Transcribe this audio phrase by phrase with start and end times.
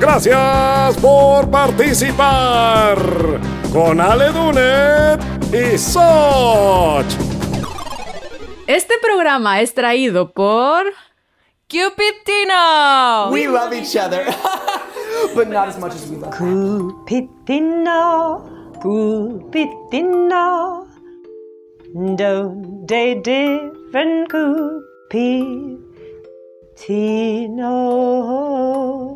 [0.00, 2.96] Gracias por participar
[3.70, 5.20] con Ale Dunet
[5.52, 7.04] y Soch.
[8.66, 10.86] Este programa es traído por
[11.68, 13.28] Cupidino.
[13.30, 14.24] We love each other,
[15.34, 16.34] but not as much as we love.
[16.34, 18.40] Cupidino,
[18.80, 20.86] Cupidino,
[22.16, 25.79] don't they different Cupidino.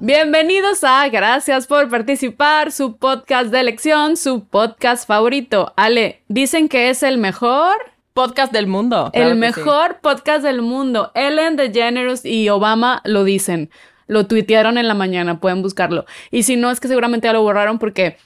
[0.01, 5.73] Bienvenidos a Gracias por participar, su podcast de elección, su podcast favorito.
[5.77, 7.75] Ale, dicen que es el mejor,
[8.13, 9.11] Podcast del mundo.
[9.13, 11.11] el claro mejor podcast del mundo.
[11.15, 13.71] Ellen DeGeneres y Obama lo dicen.
[14.07, 16.05] Lo tuitearon en la mañana, pueden buscarlo.
[16.31, 18.19] Y si no, es que seguramente ya lo borraron porque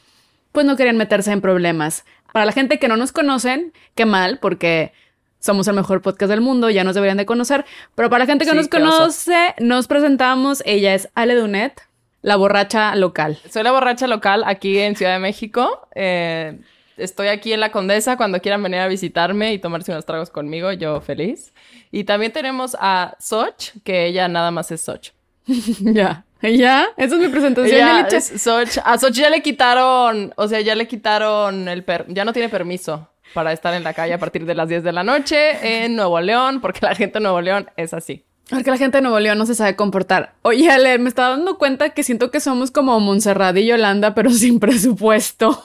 [0.53, 2.05] pues no querían meterse en problemas.
[2.33, 4.93] Para la gente que no nos conocen, qué mal, porque
[5.41, 7.65] somos el mejor podcast del mundo, ya nos deberían de conocer.
[7.95, 8.71] Pero para la gente que Sí, nos oso.
[8.79, 10.63] conoce, nos presentamos.
[10.67, 11.81] Ella es Ale Dunet,
[12.23, 13.39] la borracha local.
[13.49, 15.89] Soy la borracha local aquí en Ciudad de México.
[15.95, 16.59] Eh,
[16.97, 20.73] estoy aquí en La Condesa cuando quieran venir a visitarme y tomarse unos tragos conmigo,
[20.73, 21.53] yo feliz.
[21.93, 25.11] Y también tenemos a Soch, que ella nada más es Soch.
[25.81, 26.25] ya.
[26.43, 26.87] ¿Ya?
[26.97, 28.07] Esa es mi presentación.
[28.13, 28.79] Es Soch.
[28.85, 32.49] A Soch ya le quitaron, o sea, ya le quitaron el per ya no tiene
[32.49, 35.97] permiso para estar en la calle a partir de las 10 de la noche en
[35.97, 38.25] Nuevo León, porque la gente de Nuevo León es así.
[38.49, 40.35] Porque la gente de Nuevo León no se sabe comportar.
[40.43, 44.31] Oye, Ale, me estaba dando cuenta que siento que somos como Montserrat y Yolanda, pero
[44.31, 45.63] sin presupuesto.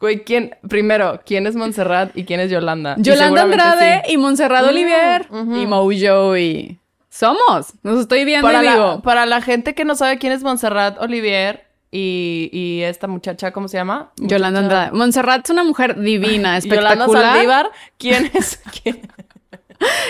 [0.00, 0.56] Güey, ¿quién?
[0.68, 2.94] Primero, ¿quién es Montserrat y quién es Yolanda?
[2.98, 4.12] Y Yolanda seguramente Andrade sí.
[4.14, 5.56] y Montserrat Mm, Olivier ujú.
[5.56, 6.80] y Mojo y...
[7.10, 7.74] Somos.
[7.82, 11.00] Nos estoy viendo Para y la, para la gente que no sabe quién es Montserrat
[11.00, 14.12] Olivier y, y esta muchacha, ¿cómo se llama?
[14.16, 14.98] Yolanda Muchacha- Andrade.
[14.98, 17.32] Montserrat es una mujer divina, Yolanda espectacular.
[17.34, 18.60] Saldívar, ¿quién es?
[18.82, 19.00] ¿Quién?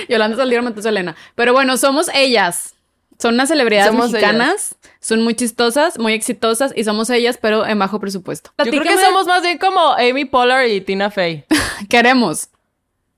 [0.08, 1.14] Yolanda Saldívar Matusalena.
[1.34, 2.74] Pero bueno, somos ellas.
[3.18, 4.76] Son unas celebridades Somos mexicanas.
[5.00, 8.50] Son muy chistosas, muy exitosas y somos ellas, pero en bajo presupuesto.
[8.64, 11.44] Yo creo que somos más bien como Amy Poehler y Tina Fey.
[11.88, 12.48] Queremos.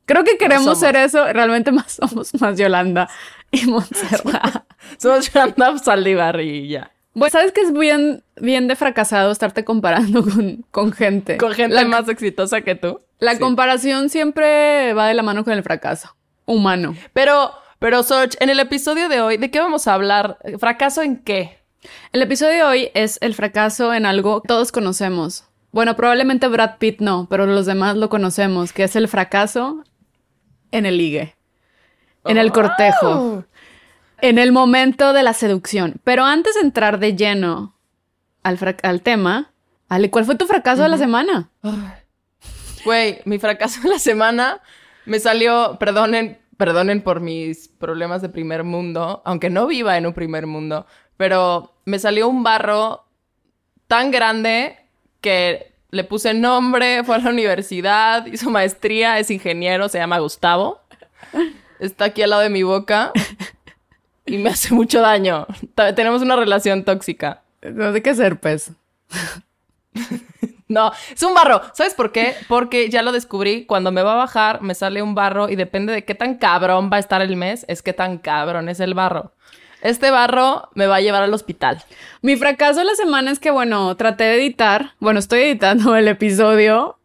[0.06, 0.80] Creo que queremos Somos.
[0.80, 1.32] ser eso.
[1.32, 3.08] Realmente más somos más Yolanda
[3.52, 4.64] y Montserrat.
[4.98, 6.90] Somos Yolanda Saldívar y ya.
[7.14, 11.36] Bueno, sabes que es bien, bien de fracasado estarte comparando con, con gente.
[11.38, 13.00] Con gente la, más exitosa que tú.
[13.18, 13.38] La Sí.
[13.40, 16.14] comparación siempre va de la mano con el fracaso
[16.46, 16.94] humano.
[17.12, 20.38] Pero, pero Soch, en el episodio de hoy, ¿de qué vamos a hablar?
[20.58, 21.58] ¿Fracaso en qué?
[22.12, 25.44] El episodio de hoy es el fracaso en algo que todos conocemos.
[25.72, 29.84] Bueno, probablemente Brad Pitt no, pero los demás lo conocemos, que es el fracaso
[30.72, 31.36] en el ligue,
[32.24, 33.44] en el cortejo,
[34.22, 36.00] en el momento de la seducción.
[36.04, 37.74] Pero antes de entrar de lleno
[38.42, 39.52] al, al tema,
[39.88, 41.50] Ale, ¿cuál fue tu fracaso de la semana?
[42.84, 44.60] Güey, mi fracaso de la semana
[45.04, 50.12] me salió, perdonen, perdonen por mis problemas de primer mundo, aunque no viva en un
[50.12, 50.86] primer mundo,
[51.16, 53.04] pero me salió un barro
[53.88, 54.78] tan grande
[55.20, 60.80] que le puse nombre, fue a la universidad, hizo maestría, es ingeniero, se llama Gustavo.
[61.80, 63.12] Está aquí al lado de mi boca
[64.30, 65.46] y me hace mucho daño.
[65.96, 67.42] Tenemos una relación tóxica.
[67.62, 68.72] No sé qué serpes.
[70.68, 71.62] No, es un barro.
[71.74, 72.36] ¿Sabes por qué?
[72.46, 73.66] Porque ya lo descubrí.
[73.66, 76.90] Cuando me va a bajar, me sale un barro y depende de qué tan cabrón
[76.92, 79.32] va a estar el mes, es qué tan cabrón es el barro.
[79.82, 81.82] Este barro me va a llevar al hospital.
[82.22, 86.06] Mi fracaso de la semana es que, bueno, traté de editar, bueno, estoy editando el
[86.06, 86.99] episodio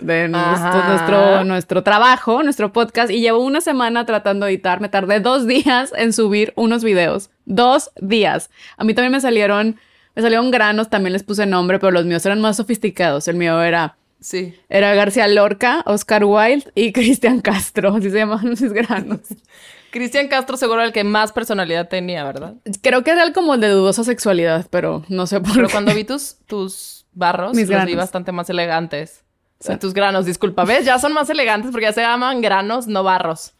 [0.00, 4.80] de nuestro, nuestro, nuestro trabajo, nuestro podcast, y llevo una semana tratando de editar.
[4.80, 7.30] Me tardé dos días en subir unos videos.
[7.44, 8.50] Dos días.
[8.76, 9.78] A mí también me salieron,
[10.14, 13.28] me salieron granos, también les puse nombre, pero los míos eran más sofisticados.
[13.28, 14.54] El mío era, Sí.
[14.68, 19.20] era García Lorca, Oscar Wilde y Cristian Castro, así se llamaban mis granos.
[19.90, 22.54] Cristian Castro seguro el que más personalidad tenía, ¿verdad?
[22.82, 25.72] Creo que era el como el de dudosa sexualidad, pero no sé por Pero qué.
[25.72, 27.96] cuando vi tus, tus barros, Mis los vi granos.
[27.96, 29.24] bastante más elegantes.
[29.60, 30.64] O sea, tus granos, disculpa.
[30.64, 30.84] ¿Ves?
[30.84, 33.54] Ya son más elegantes porque ya se llaman granos, no barros.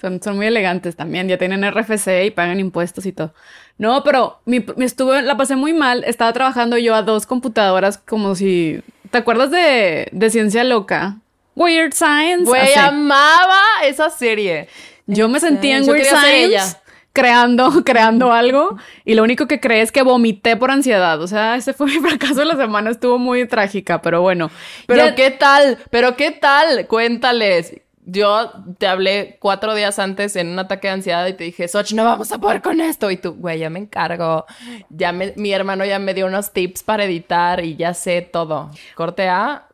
[0.00, 3.34] Son, son muy elegantes también, ya tienen RFC y pagan impuestos y todo.
[3.78, 6.04] No, pero me estuve, la pasé muy mal.
[6.04, 8.82] Estaba trabajando yo a dos computadoras como si...
[9.10, 11.16] ¿Te acuerdas de, de Ciencia Loca?
[11.56, 12.44] Weird Science.
[12.44, 12.78] Güey, Así.
[12.78, 14.68] amaba esa serie.
[15.06, 16.76] Yo me sentía en Weird Science.
[17.12, 21.20] Creando, creando algo y lo único que creé es que vomité por ansiedad.
[21.20, 22.90] O sea, ese fue mi fracaso de la semana.
[22.90, 24.50] Estuvo muy trágica, pero bueno.
[24.86, 27.80] Pero Ya- qué tal, pero qué tal, cuéntales.
[28.06, 31.92] Yo te hablé cuatro días antes en un ataque de ansiedad y te dije, Soch,
[31.92, 33.08] no vamos a poder con esto.
[33.10, 34.46] Y tú, güey, ya me encargo.
[34.88, 38.70] Ya me, mi hermano ya me dio unos tips para editar y ya sé todo.
[38.96, 39.68] Corte A,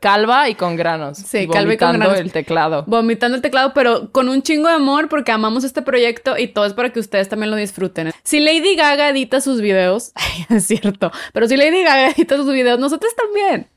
[0.00, 1.18] calva y con granos.
[1.18, 2.20] Sí, Y calva y con vomitando granos.
[2.20, 2.84] el teclado.
[2.86, 6.64] Vomitando el teclado, pero con un chingo de amor porque amamos este proyecto y todo
[6.66, 8.12] es para que ustedes también lo disfruten.
[8.22, 10.12] Si Lady Gaga edita sus videos,
[10.48, 13.68] es cierto, pero si Lady Gaga edita sus videos, nosotros también.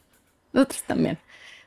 [0.54, 1.18] Nosotros también.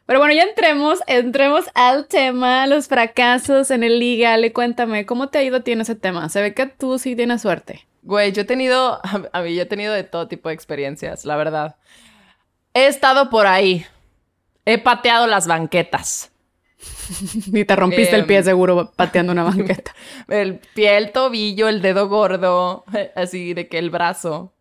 [0.06, 4.36] Pero bueno, ya entremos, entremos al tema, los fracasos en el liga.
[4.36, 6.28] Le cuéntame, ¿cómo te ha ido a ti en ese tema?
[6.28, 7.86] Se ve que tú sí tienes suerte.
[8.02, 9.00] Güey, yo he tenido,
[9.32, 11.76] a mí yo he tenido de todo tipo de experiencias, la verdad.
[12.74, 13.86] He estado por ahí.
[14.66, 16.30] He pateado las banquetas.
[17.52, 18.26] Y te rompiste el Em.
[18.26, 19.94] pie seguro pateando una banqueta.
[20.28, 22.84] El pie, el tobillo, el dedo gordo,
[23.14, 24.52] así de que el brazo.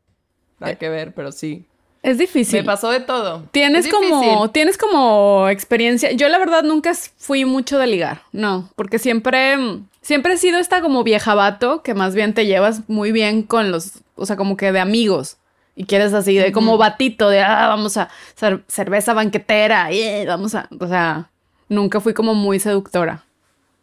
[0.60, 1.66] Nada que ver, pero sí.
[2.02, 2.60] Es difícil.
[2.60, 3.44] Me pasó de todo.
[3.52, 4.50] Tienes Es como, difícil.
[4.52, 6.12] tienes como experiencia.
[6.12, 9.56] Yo la verdad nunca fui mucho de ligar, no, porque siempre,
[10.02, 13.72] siempre he sido esta como vieja vato que más bien te llevas muy bien con
[13.72, 15.38] los, o sea, como que de amigos.
[15.76, 18.10] Y quieres así, de como batito, de, ah, vamos a
[18.40, 21.30] cer- cerveza banquetera, eh, vamos a, o sea,
[21.68, 23.24] nunca fui como muy seductora.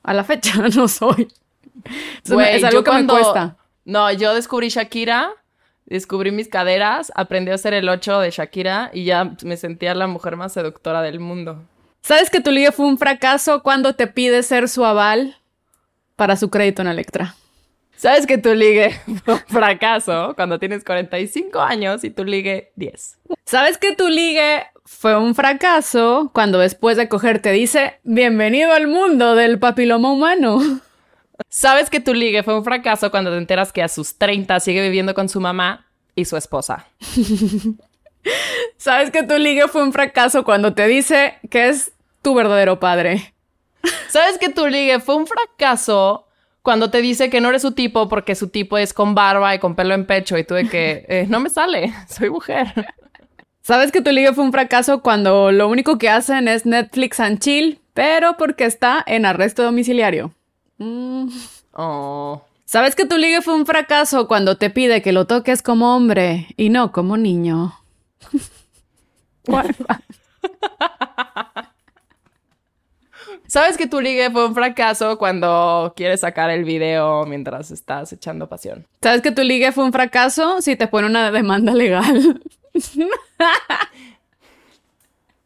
[0.03, 1.29] A la fecha no soy.
[2.25, 3.57] Es algo que cuando- me cuesta.
[3.85, 5.31] No, yo descubrí Shakira,
[5.87, 10.07] descubrí mis caderas, aprendí a hacer el 8 de Shakira y ya me sentía la
[10.07, 11.63] mujer más seductora del mundo.
[12.03, 15.37] ¿Sabes que tu liga fue un fracaso cuando te pide ser su aval
[16.17, 17.35] para su crédito en Electra?
[18.01, 23.19] ¿Sabes que tu ligue fue un fracaso cuando tienes 45 años y tu ligue 10?
[23.45, 28.87] ¿Sabes que tu ligue fue un fracaso cuando después de coger te dice bienvenido al
[28.87, 30.81] mundo del papiloma humano?
[31.51, 34.81] ¿Sabes que tu ligue fue un fracaso cuando te enteras que a sus 30 sigue
[34.81, 36.87] viviendo con su mamá y su esposa?
[38.79, 41.93] ¿Sabes que tu ligue fue un fracaso cuando te dice que es
[42.23, 43.35] tu verdadero padre?
[44.09, 46.29] ¿Sabes que tu ligue fue un fracaso
[46.63, 49.59] cuando te dice que no eres su tipo porque su tipo es con barba y
[49.59, 52.73] con pelo en pecho y tú de que eh, no me sale, soy mujer?
[53.63, 57.39] ¿Sabes que tu ligue fue un fracaso cuando lo único que hacen es Netflix and
[57.39, 60.33] chill, pero porque está en arresto domiciliario?
[60.79, 61.29] Mm.
[61.75, 62.43] Oh.
[62.65, 66.49] ¿Sabes que tu ligue fue un fracaso cuando te pide que lo toques como hombre
[66.57, 67.75] y no como niño?
[73.51, 78.49] ¿Sabes que tu ligue fue un fracaso cuando quieres sacar el video mientras estás echando
[78.49, 78.87] pasión?
[79.03, 82.41] ¿Sabes que tu ligue fue un fracaso si te pone una demanda legal?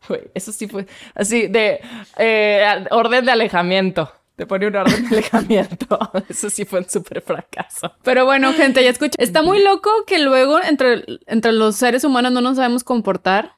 [0.07, 0.85] Güey, eso sí fue
[1.15, 1.81] así de
[2.19, 4.13] eh, orden de alejamiento.
[4.37, 5.99] Te pone una orden de alejamiento.
[6.29, 7.91] Eso sí fue un súper fracaso.
[8.03, 9.15] Pero bueno, gente, ya escucha.
[9.17, 13.57] Está muy loco que luego entre, entre los seres humanos no nos sabemos comportar,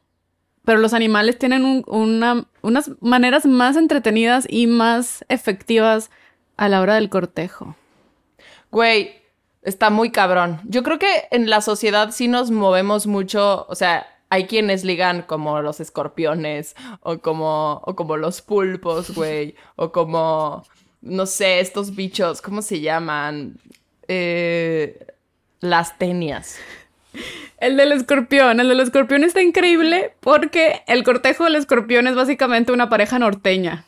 [0.66, 6.10] pero los animales tienen un- una- unas maneras más entretenidas y más efectivas
[6.58, 7.76] a la hora del cortejo.
[8.70, 9.12] Güey,
[9.62, 10.60] está muy cabrón.
[10.64, 15.22] Yo creo que en la sociedad sí nos movemos mucho, o sea, hay quienes ligan
[15.22, 20.64] como los escorpiones o como, o como los pulpos, güey, o como,
[21.00, 23.56] no sé, estos bichos, ¿cómo se llaman?
[24.08, 25.06] Eh,
[25.60, 26.58] las tenias.
[27.58, 32.72] El del escorpión, el del escorpión está increíble porque el cortejo del escorpión es básicamente
[32.72, 33.84] una pareja norteña.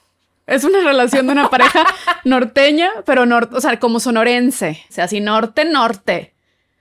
[0.47, 1.85] Es una relación de una pareja
[2.25, 4.83] norteña, pero norte, o sea, como sonorense.
[4.89, 6.33] O sea, así norte, norte.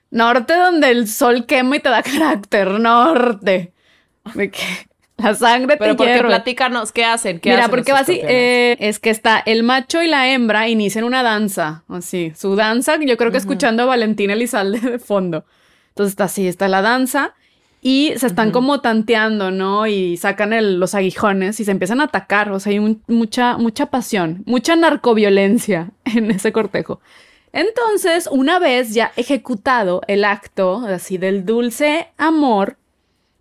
[0.09, 2.79] Norte donde el sol quema y te da carácter.
[2.79, 3.73] Norte.
[4.33, 4.63] De que
[5.17, 6.29] la sangre Pero te porque hierve.
[6.29, 7.39] platícanos, ¿qué hacen?
[7.39, 11.03] ¿Qué Mira, hacen porque así, eh, es que está el macho y la hembra inician
[11.03, 15.45] una danza, así, su danza, yo creo que escuchando a Valentina Elizalde de fondo.
[15.97, 17.33] Entonces está así, está la danza
[17.81, 19.87] y se están como tanteando, ¿no?
[19.87, 23.57] Y sacan el- los aguijones y se empiezan a atacar, o sea, hay un- mucha,
[23.57, 27.01] mucha pasión, mucha narcoviolencia en ese cortejo.
[27.51, 32.77] Entonces, una vez ya ejecutado el acto así del dulce amor,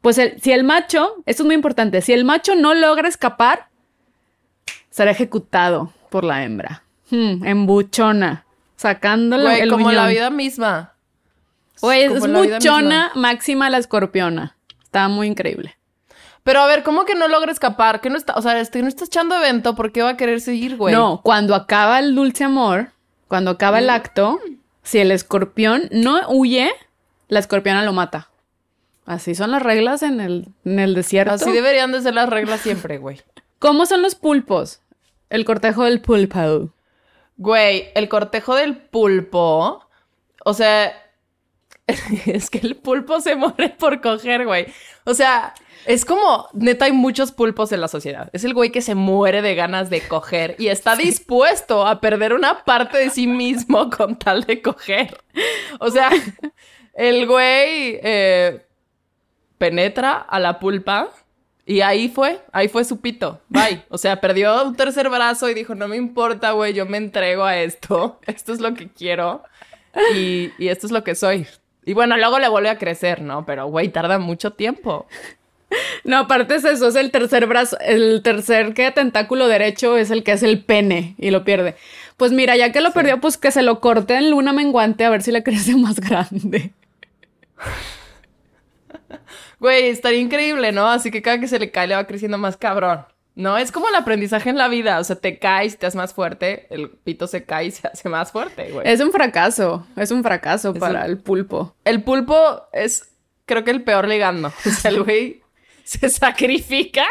[0.01, 3.67] pues el- si el macho, esto es muy importante, si el macho no logra escapar,
[4.89, 6.83] será ejecutado por la hembra.
[7.11, 8.47] Hmm, embuchona,
[8.77, 10.93] sacándole el como la vida misma.
[11.81, 14.57] Güey, es buchona máxima la escorpiona.
[14.83, 15.77] Está muy increíble.
[16.43, 18.01] Pero a ver, ¿cómo que no logra escapar?
[18.01, 20.41] ¿Qué no está, o sea, este, no está echando evento, ¿por qué va a querer
[20.41, 20.95] seguir, güey?
[20.95, 22.93] No, cuando acaba el dulce amor,
[23.29, 23.83] cuando acaba Mm.
[23.83, 24.39] el acto,
[24.83, 26.71] si el escorpión no huye,
[27.29, 28.29] la escorpiona lo mata.
[29.07, 31.35] Así son las reglas en el, en el desierto.
[31.35, 33.21] Así deberían de ser las reglas siempre, güey.
[33.59, 34.81] ¿Cómo son los pulpos?
[35.31, 36.71] El cortejo del pulpo.
[37.39, 39.85] Güey, el cortejo del pulpo,
[40.45, 40.93] o sea,
[42.27, 44.67] es que el pulpo se muere por coger, güey.
[45.05, 45.55] O sea,
[45.87, 48.29] es como, neta, hay muchos pulpos en la sociedad.
[48.33, 52.33] Es el güey que se muere de ganas de coger y está dispuesto a perder
[52.33, 55.17] una parte de sí mismo con tal de coger.
[55.79, 56.11] O sea,
[56.95, 58.67] el güey eh,
[59.59, 61.11] penetra a la pulpa
[61.67, 63.41] Y ahí fue, ahí fue su pito.
[63.49, 63.85] Bye.
[63.91, 67.45] O sea, perdió un tercer brazo y dijo, no me importa, güey, yo me entrego
[67.45, 68.19] a esto.
[68.27, 69.45] Esto es lo que quiero.
[70.15, 71.47] Y, y esto es lo que soy.
[71.87, 73.47] Y bueno, luego le vuelve a crecer, ¿no?
[73.47, 75.07] Pero, güey, tarda mucho tiempo.
[76.05, 80.23] No, aparte es eso, es el tercer brazo, el tercer que tentáculo derecho es el
[80.23, 81.75] que es el pene y lo pierde.
[82.17, 85.11] Pues mira, ya que lo perdió, pues que se lo corte en luna menguante a
[85.11, 86.73] ver si le crece más grande.
[89.59, 90.89] Güey, estaría increíble, ¿no?
[90.89, 93.05] Así que cada que se le cae le va creciendo más cabrón.
[93.37, 94.99] No, es como el aprendizaje en la vida.
[94.99, 98.09] O sea, te caes, te haces más fuerte, el pito se cae y se hace
[98.09, 98.89] más fuerte, güey.
[98.91, 101.77] Es un fracaso, es un fracaso para un- el pulpo.
[101.85, 103.11] El pulpo es,
[103.45, 104.49] creo que el peor ligando.
[104.49, 105.43] O sea, el güey
[105.85, 107.05] se sacrifica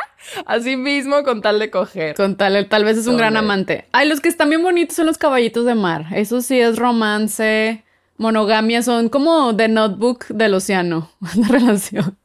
[0.48, 2.16] a sí mismo con tal de coger.
[2.16, 3.86] Con tal, tal vez es un gran amante.
[3.92, 6.08] Ay, los que están bien bonitos son los caballitos de mar.
[6.16, 7.84] Eso sí es romance,
[8.18, 12.18] monogamia, son como The Notebook del océano, la relación.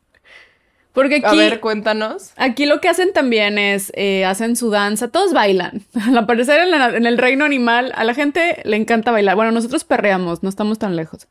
[0.93, 2.33] Porque aquí, A ver, cuéntanos.
[2.37, 5.83] aquí lo que hacen también es, eh, hacen su danza, todos bailan.
[6.17, 9.37] Al parecer en, la- en el reino animal, a la gente le encanta bailar.
[9.37, 11.29] Bueno, nosotros perreamos, no estamos tan lejos.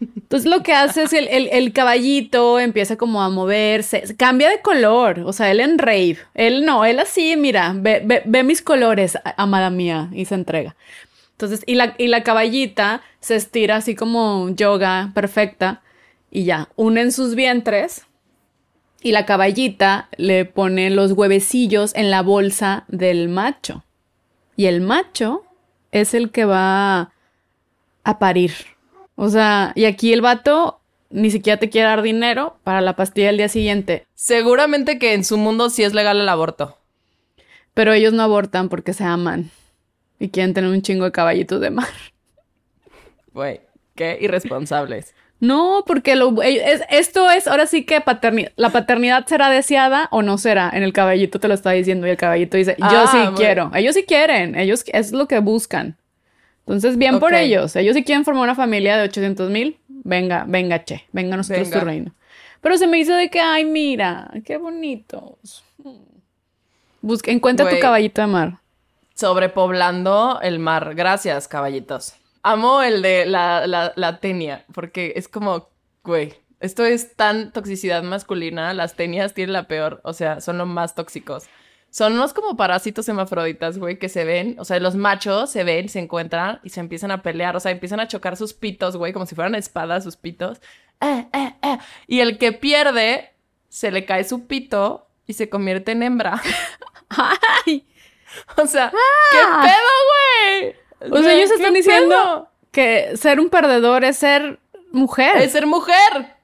[0.00, 4.60] Entonces lo que hace es el, el- el caballito empieza como a moverse, cambia de
[4.60, 8.62] color, o sea, él en rave, él no, él así, mira, ve, ve- ve mis
[8.62, 10.76] colores, amada mía, y se entrega.
[11.32, 15.82] Entonces, y la, y la caballita se estira así como yoga perfecta,
[16.30, 18.04] y ya, unen sus vientres,
[19.02, 23.84] y la caballita le pone los huevecillos en la bolsa del macho.
[24.56, 25.44] Y el macho
[25.92, 27.12] es el que va
[28.04, 28.52] a parir.
[29.14, 33.28] O sea, y aquí el vato ni siquiera te quiere dar dinero para la pastilla
[33.28, 34.06] del día siguiente.
[34.14, 36.76] Seguramente que en su mundo sí es legal el aborto.
[37.74, 39.50] Pero ellos no abortan porque se aman.
[40.18, 41.88] Y quieren tener un chingo de caballitos de mar.
[43.32, 43.60] Güey,
[43.94, 45.14] qué irresponsables.
[45.40, 48.50] No, porque lo, ellos- es- esto es ahora sí que paternidad.
[48.56, 50.70] La paternidad será deseada o no será.
[50.72, 53.34] En el caballito te lo está diciendo y el caballito dice, yo Ah, sí bueno.
[53.36, 53.70] quiero.
[53.74, 54.56] Ellos sí quieren.
[54.56, 55.96] Ellos es lo que buscan.
[56.66, 57.76] Entonces, bien por ellos.
[57.76, 59.78] Ellos sí quieren formar una familia de 800 mil.
[59.88, 61.04] Venga, venga, che.
[61.12, 61.80] Venga a nosotros Venga.
[61.80, 62.14] tu reino.
[62.60, 65.64] Pero se me hizo de que, ay, mira, qué bonitos.
[67.00, 68.58] Busca, encuentra tu caballito de mar.
[69.14, 70.94] Sobrepoblando el mar.
[70.94, 72.14] Gracias, caballitos.
[72.48, 75.68] Amo el de la, la, la tenia, porque es como,
[76.02, 78.72] güey, esto es tan toxicidad masculina.
[78.74, 81.44] Las tenias tienen la peor, o sea, son los más tóxicos.
[81.90, 85.88] Son unos como parásitos hermafroditas, güey, que se ven, o sea, los machos se ven,
[85.88, 89.12] se encuentran y se empiezan a pelear, o sea, empiezan a chocar sus pitos, güey,
[89.12, 90.60] como si fueran espadas sus pitos.
[91.00, 91.78] Eh, eh, eh.
[92.06, 93.32] Y el que pierde,
[93.68, 96.42] se le cae su pito y se convierte en hembra.
[97.08, 97.86] ¡Ay!
[98.56, 100.17] O sea, ¿qué pedo, güey?
[101.00, 102.48] O sea, ellos ¿Qué están diciendo pedo?
[102.72, 104.58] que ser un perdedor es ser
[104.92, 105.36] mujer.
[105.38, 106.34] Es ser mujer.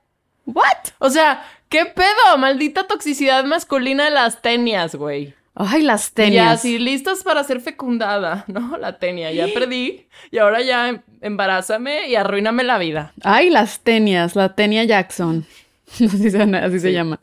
[0.47, 0.65] ¿What?
[0.99, 2.39] O sea, ¿qué pedo?
[2.39, 5.35] Maldita toxicidad masculina de las tenias, güey.
[5.57, 6.53] Ay, las tenias.
[6.59, 8.77] así listas para ser fecundada, ¿no?
[8.77, 10.07] La tenia, ya perdí.
[10.31, 13.13] Y ahora ya em- embarázame y arruíname la vida.
[13.23, 15.47] Ay, las tenias, la tenia Jackson.
[15.95, 17.21] así se, así se llama.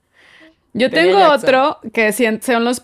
[0.74, 1.50] Yo Tenia tengo Jackson.
[1.50, 2.82] otro que son los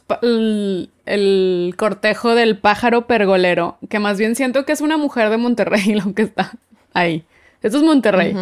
[1.08, 5.94] el, cortejo del pájaro pergolero, que más bien siento que es una mujer de Monterrey
[6.06, 6.52] lo que está
[6.94, 7.24] ahí.
[7.62, 8.36] Eso es Monterrey.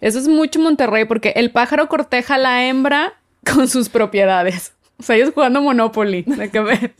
[0.00, 3.14] Eso es mucho Monterrey porque el pájaro corteja a la hembra
[3.52, 4.72] con sus propiedades.
[4.98, 6.22] O sea, ellos jugando Monopoly.
[6.22, 6.92] De que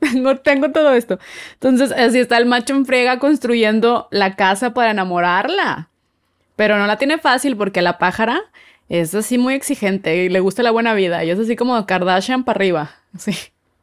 [0.00, 1.18] tengo, tengo todo esto.
[1.54, 5.88] Entonces, así está el macho en friega construyendo la casa para enamorarla.
[6.56, 8.40] Pero no la tiene fácil porque la pájara
[8.88, 11.24] es así muy exigente y le gusta la buena vida.
[11.24, 12.90] Y es así como Kardashian para arriba.
[13.18, 13.32] Sí.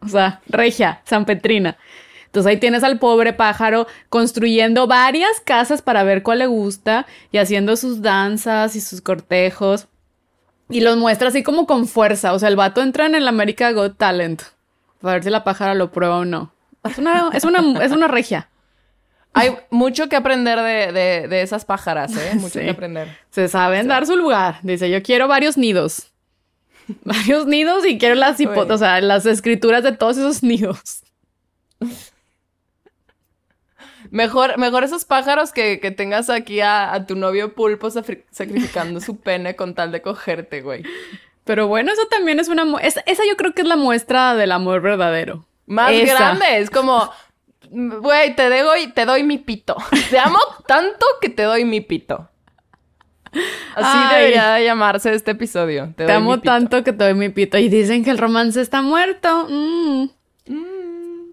[0.02, 1.78] O sea, regia, San Petrina.
[2.26, 7.38] Entonces ahí tienes al pobre pájaro construyendo varias casas para ver cuál le gusta y
[7.38, 9.88] haciendo sus danzas y sus cortejos.
[10.70, 12.34] Y los muestra así como con fuerza.
[12.34, 14.42] O sea, el vato entra en el America Got Talent.
[15.02, 16.52] Para ver si la pájara lo prueba o no.
[16.84, 18.50] Es una, es una, es una regia.
[19.34, 22.32] Hay mucho que aprender de, de- de esas pájaras, ¿eh?
[22.36, 22.66] Mucho Sí.
[22.66, 23.18] que aprender.
[23.30, 24.60] Se saben dar su lugar.
[24.64, 26.12] Dice, yo quiero varios nidos.
[27.04, 31.04] Varios nidos y quiero las o sea, las escrituras de todos esos nidos.
[34.10, 39.18] Mejor, mejor esos pájaros que, que tengas aquí a, a tu novio pulpo sacrificando su
[39.20, 40.84] pene con tal de cogerte, güey.
[41.44, 42.64] Pero bueno, eso también es una...
[42.64, 45.46] mu- es- esa yo creo que es la muestra del amor verdadero.
[45.66, 46.14] Más Esa.
[46.14, 47.12] grande, es como,
[47.70, 49.76] güey, te doy, te doy mi pito.
[50.10, 52.30] Te amo tanto que te doy mi pito.
[53.76, 54.16] Así Ay.
[54.16, 55.94] debería de llamarse este episodio.
[55.96, 57.58] Te, amo tanto que te doy mi pito.
[57.58, 59.48] Y dicen que el romance está muerto.
[59.50, 60.10] Mm.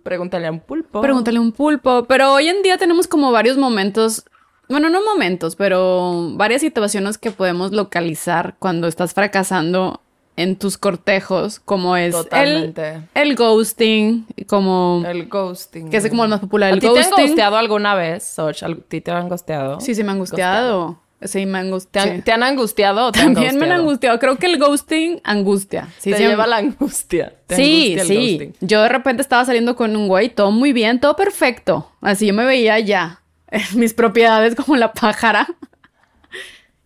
[0.02, 1.00] Pregúntale a un pulpo.
[1.00, 2.04] Pregúntale a un pulpo.
[2.04, 4.24] Pero hoy en día tenemos como varios momentos,
[4.68, 10.02] bueno, no momentos, pero varias situaciones que podemos localizar cuando estás fracasando
[10.36, 13.02] en tus cortejos, como es el, Totalmente.
[13.14, 15.02] el ghosting, como...
[15.06, 15.90] El ghosting.
[15.90, 18.62] que es como el más popular, ¿A el ti te han ghosteado alguna vez, Soch?
[18.64, 19.80] ¿A ti te han ghosteado?
[19.80, 20.98] Sí, sí me han angustiado.
[21.22, 24.18] Sí, me ¿Te te han angustiado o te han También me han angustiado.
[24.18, 25.88] Creo que el ghosting angustia.
[25.98, 27.34] Sí, te sí, lleva la angustia.
[27.46, 28.14] Te Sí, angustia el sí.
[28.38, 28.54] ghosting.
[28.60, 31.90] Yo de repente estaba saliendo con un güey, todo muy bien, todo perfecto.
[32.02, 35.46] Así yo me veía ya en mis propiedades como la pájara.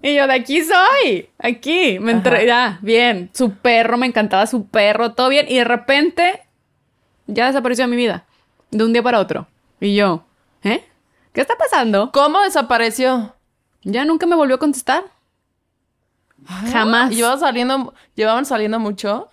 [0.00, 3.30] Y yo, de aquí soy, aquí, me entré, ya, bien.
[3.34, 5.46] Su perro, me encantaba su perro, todo bien.
[5.48, 6.42] Y de repente,
[7.26, 8.24] ya desapareció de mi vida,
[8.70, 9.48] de un día para otro.
[9.80, 10.24] Y yo,
[10.62, 10.84] ¿eh?
[11.32, 12.12] ¿Qué está pasando?
[12.12, 13.34] ¿Cómo desapareció?
[13.90, 15.04] Ya nunca me volvió a contestar.
[16.70, 17.10] Jamás.
[17.12, 19.28] ¿Y llevaban saliendo, llevaban saliendo mucho?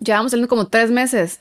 [0.00, 1.40] Llevamos saliendo como tres meses.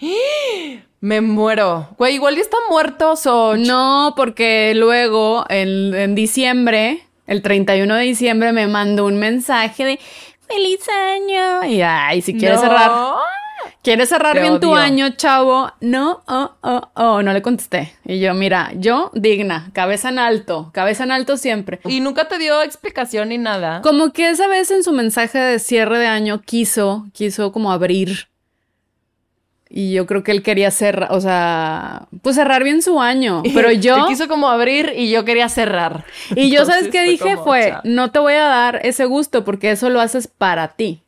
[1.00, 1.88] Me muero.
[1.98, 3.58] Güey, igual ya está muerto, Soch.
[3.58, 10.00] No, porque luego, en, en diciembre, el 31 de diciembre, me mandó un mensaje de
[10.48, 11.64] ¡Feliz año!
[11.64, 12.62] Y ay, si quieres No.
[12.62, 12.90] cerrar,
[13.82, 15.70] ¿quieres cerrar Te bien tu año, chavo?
[15.80, 17.92] No, oh, oh, oh, no le contesté.
[18.04, 21.80] Y yo, mira, yo digna, cabeza en alto, cabeza en alto siempre.
[21.84, 23.82] Y nunca te dio explicación ni nada.
[23.82, 28.28] Como que esa vez en su mensaje de cierre de año quiso, quiso como abrir.
[29.76, 33.42] Y yo creo que él quería cerrar, o sea, pues cerrar bien su año.
[33.54, 34.06] Pero yo...
[34.06, 36.04] Quiso como abrir y yo quería cerrar.
[36.36, 37.34] Y yo, ¿sabes qué fue dije?
[37.34, 41.03] como, Fue, no te voy a dar ese gusto porque eso lo haces para ti.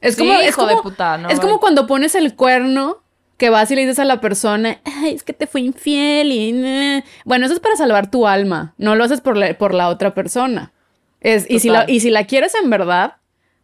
[0.00, 3.02] Es Sí, como, es hijo de como, puta, no, es como cuando pones el cuerno
[3.38, 6.52] que vas y le dices a la persona, ay, es que te fui infiel y...
[6.64, 7.04] eh".
[7.24, 10.14] Bueno, eso es para salvar tu alma, no lo haces por la, por la otra
[10.14, 10.72] persona.
[11.20, 13.16] Es, y, si la, y si la quieres en verdad,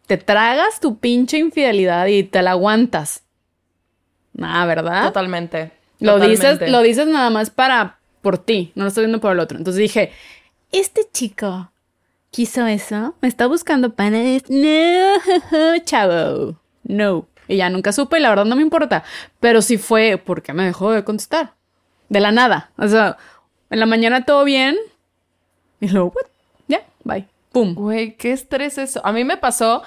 [0.07, 3.23] te tragas tu pinche infidelidad y te la aguantas.
[4.33, 5.05] Nah, ¿verdad?
[5.05, 5.71] Totalmente.
[6.01, 9.41] Lo dices, lo dices nada más para por ti, no lo estoy viendo por el
[9.41, 9.59] otro.
[9.59, 10.13] Entonces dije,
[10.71, 11.72] este chico
[12.33, 17.29] quiso eso, me está buscando para es- no, chavo, no.
[17.47, 19.05] Y ya nunca supe y la verdad no me importa.
[19.39, 21.53] Pero sí fue porque me dejó de contestar.
[22.09, 22.71] De la nada.
[22.79, 23.17] O sea,
[23.71, 24.77] en la mañana todo bien
[25.81, 26.27] y luego, what?
[26.69, 27.75] ya, bye, pum.
[27.75, 29.01] Güey, qué estrés eso.
[29.05, 29.83] A mí me pasó,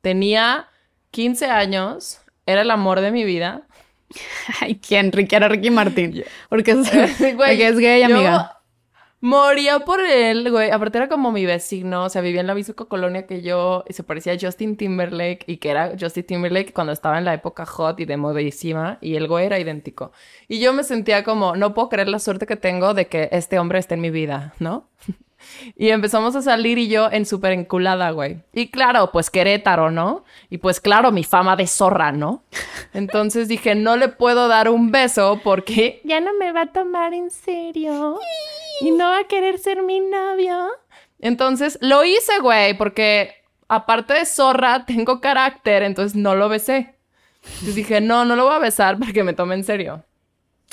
[0.00, 0.68] tenía
[1.10, 3.62] 15 años, era el amor de mi vida.
[4.60, 5.12] Ay, ¿quién?
[5.12, 6.24] Ricky era Ricky Martín.
[6.48, 6.88] Porque es,
[7.36, 8.58] porque es gay, yo amiga.
[9.24, 10.70] Moría por él, güey.
[10.70, 13.94] Aparte era como mi vecino, o sea, vivía en la misma colonia que yo y
[13.94, 17.64] se parecía a Justin Timberlake y que era Justin Timberlake cuando estaba en la época
[17.64, 20.12] hot y de modísima y el güey era idéntico.
[20.46, 23.58] Y yo me sentía como, no puedo creer la suerte que tengo de que este
[23.58, 24.90] hombre esté en mi vida, ¿no?
[25.76, 28.42] Y empezamos a salir y yo en súper enculada, güey.
[28.52, 30.24] Y claro, pues Querétaro, ¿no?
[30.48, 32.44] Y pues claro, mi fama de zorra, ¿no?
[32.94, 37.12] Entonces dije, no le puedo dar un beso porque ya no me va a tomar
[37.12, 38.18] en serio.
[38.80, 40.68] Y no va a querer ser mi novio.
[41.20, 43.32] Entonces lo hice, güey, porque
[43.68, 46.94] aparte de zorra, tengo carácter, entonces no lo besé.
[47.44, 50.04] Entonces dije, no, no lo voy a besar porque me tome en serio.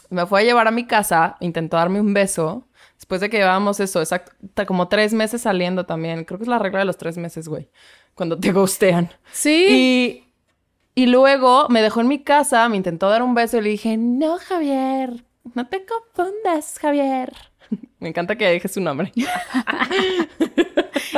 [0.09, 2.67] Me fue a llevar a mi casa, intentó darme un beso.
[2.95, 4.33] Después de que llevábamos eso, exacto,
[4.67, 6.23] como tres meses saliendo también.
[6.23, 7.69] Creo que es la regla de los tres meses, güey.
[8.13, 9.09] Cuando te gustean.
[9.31, 10.23] Sí.
[10.95, 13.69] Y, y luego me dejó en mi casa, me intentó dar un beso y le
[13.69, 15.23] dije, no, Javier,
[15.55, 17.50] no te confundas, Javier.
[18.01, 19.13] Me encanta que deje su nombre.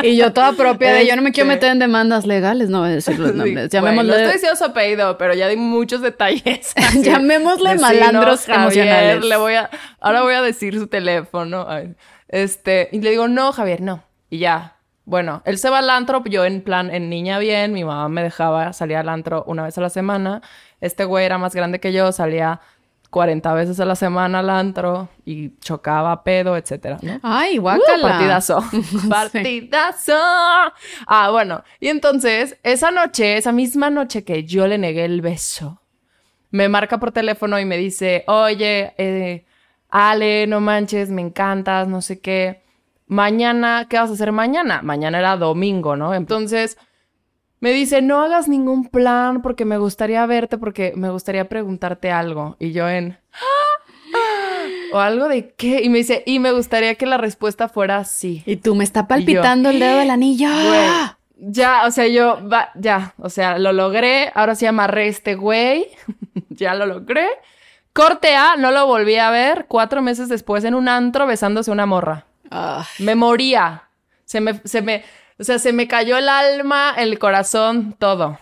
[0.01, 2.79] Y yo toda propia de yo no me quiero Este- meter en demandas legales, no
[2.79, 3.53] voy a decir los Sí, nombres.
[3.55, 6.73] bueno, Llamémosle, no estoy diciendo su apellido, pero ya di muchos detalles.
[7.03, 9.25] Llamémosle malandros Javier, emocionales.
[9.25, 9.69] Le voy a,
[10.01, 11.67] ahora voy a decir su teléfono.
[12.27, 14.03] Este, y le digo, no, Javier, no.
[14.29, 14.75] Y ya.
[15.05, 18.23] Bueno, él se va al antro, yo en plan, en niña bien, mi mamá me
[18.23, 20.41] dejaba salir al antro una vez a la semana.
[20.81, 22.61] Este güey era más grande que yo, salía
[23.13, 27.19] 40 veces a la semana al antro y chocaba pedo, etcétera, ¿no?
[27.21, 28.01] Ay, Uh, guácala.
[28.09, 28.63] partidazo.
[29.09, 30.17] partidazo.
[31.07, 31.63] Ah, bueno.
[31.79, 35.79] Y entonces, esa noche, esa misma noche que yo le negué el beso,
[36.49, 39.45] me marca por teléfono y me dice, oye, eh,
[39.89, 42.63] Ale, no manches, me encantas, no sé qué.
[43.05, 44.81] Mañana, ¿qué vas a hacer mañana?
[44.81, 46.15] Mañana era domingo, ¿no?
[46.15, 46.77] Entonces,
[47.63, 52.57] me dice, no hagas ningún plan porque me gustaría verte, porque me gustaría preguntarte algo.
[52.59, 53.17] Y yo en...
[54.91, 55.81] ¿O algo de qué?
[55.81, 58.43] Y me dice, y me gustaría que la respuesta fuera sí.
[58.45, 60.49] Y tú me está palpitando el dedo del anillo.
[60.67, 65.35] Güey, ya, o sea, yo, va, ya, o sea, lo logré, ahora sí amarré este
[65.35, 65.87] güey,
[66.49, 67.27] ya lo logré.
[67.93, 71.85] Corte A, no lo volví a ver cuatro meses después en un antro besándose una
[71.85, 72.25] morra.
[72.51, 73.83] Ah, Me moría.
[74.25, 75.03] Se me, se me,
[75.43, 78.39] o sea, se me cayó el alma, el corazón, todo.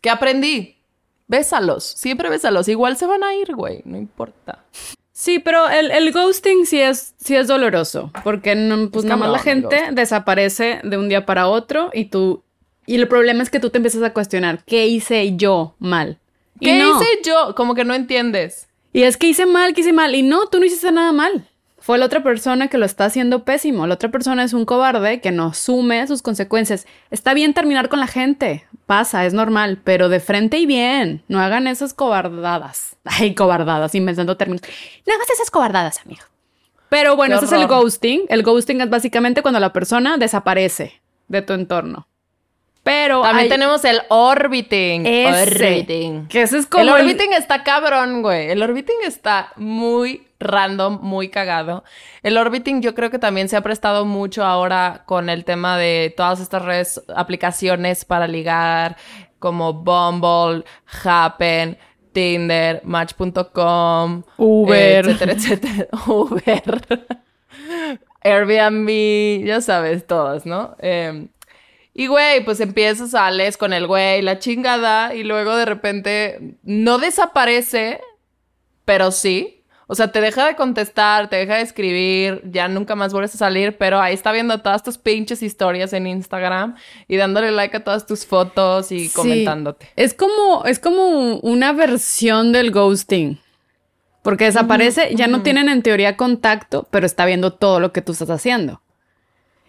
[0.00, 0.76] ¿Qué aprendí?
[1.26, 2.68] Bésalos, siempre bésalos.
[2.68, 4.64] Igual se van a ir, güey, no importa.
[5.10, 9.16] Sí, pero el, el ghosting sí es, sí es doloroso, porque no, pues Es nada
[9.16, 12.44] más la gente desaparece de un día para otro y tú
[12.86, 16.20] Y el problema es que tú te empiezas a cuestionar, ¿qué hice yo mal?
[16.60, 16.94] ¿Qué no.
[16.94, 17.56] hice yo?
[17.56, 18.68] Como que no entiendes.
[18.92, 20.14] Y es que hice mal, que hice mal.
[20.14, 21.49] Y no, tú no hiciste nada mal.
[21.90, 23.84] Fue la otra persona que lo está haciendo pésimo.
[23.88, 26.86] La otra persona es un cobarde que no asume sus consecuencias.
[27.10, 28.64] Está bien terminar con la gente.
[28.86, 29.80] Pasa, es normal.
[29.82, 31.24] Pero de frente y bien.
[31.26, 32.94] No hagan esas cobardadas.
[33.04, 34.62] Ay, cobardadas, inventando términos.
[35.04, 36.22] No hagas esas cobardadas, amigo.
[36.90, 38.22] Pero bueno, ese es el ghosting.
[38.28, 42.06] El ghosting es básicamente cuando la persona desaparece de tu entorno.
[42.84, 45.06] Pero También hay tenemos el orbiting.
[45.06, 46.28] ese, Orbiting.
[46.28, 48.48] que ese es como el el- orbiting está cabrón, güey.
[48.50, 51.84] El orbiting está muy random, muy cagado.
[52.22, 56.12] El orbiting yo creo que también se ha prestado mucho ahora con el tema de
[56.16, 58.96] todas estas redes, aplicaciones para ligar,
[59.38, 60.64] como Bumble,
[61.04, 61.78] Happen,
[62.12, 65.06] Tinder, Match.com, Uber.
[65.06, 65.88] etcétera, etcétera.
[66.06, 66.80] Uber.
[68.22, 70.76] Airbnb, ya sabes, todas, ¿no?
[70.80, 71.28] Eh,
[71.94, 76.98] y güey, pues empiezas, sales con el güey, la chingada, y luego de repente no
[76.98, 78.00] desaparece,
[78.84, 79.59] pero sí.
[79.92, 83.38] O sea, te deja de contestar, te deja de escribir, ya nunca más vuelves a
[83.38, 86.76] salir, pero ahí está viendo todas tus pinches historias en Instagram
[87.08, 89.14] y dándole like a todas tus fotos y Sí.
[89.16, 89.88] comentándote.
[89.96, 93.40] Es como, es como una versión del ghosting.
[94.22, 98.12] Porque desaparece, ya no tienen en teoría contacto, pero está viendo todo lo que tú
[98.12, 98.82] estás haciendo.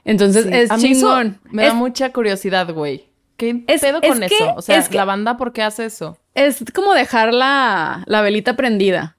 [0.05, 1.39] Entonces Sí, es a chingón.
[1.49, 3.07] me es, da mucha curiosidad, güey.
[3.38, 4.53] ¿Qué Es- pedo es con que- eso?
[4.55, 6.17] O sea, que- la banda, ¿por qué hace eso?
[6.36, 9.17] es como dejar la, la velita prendida.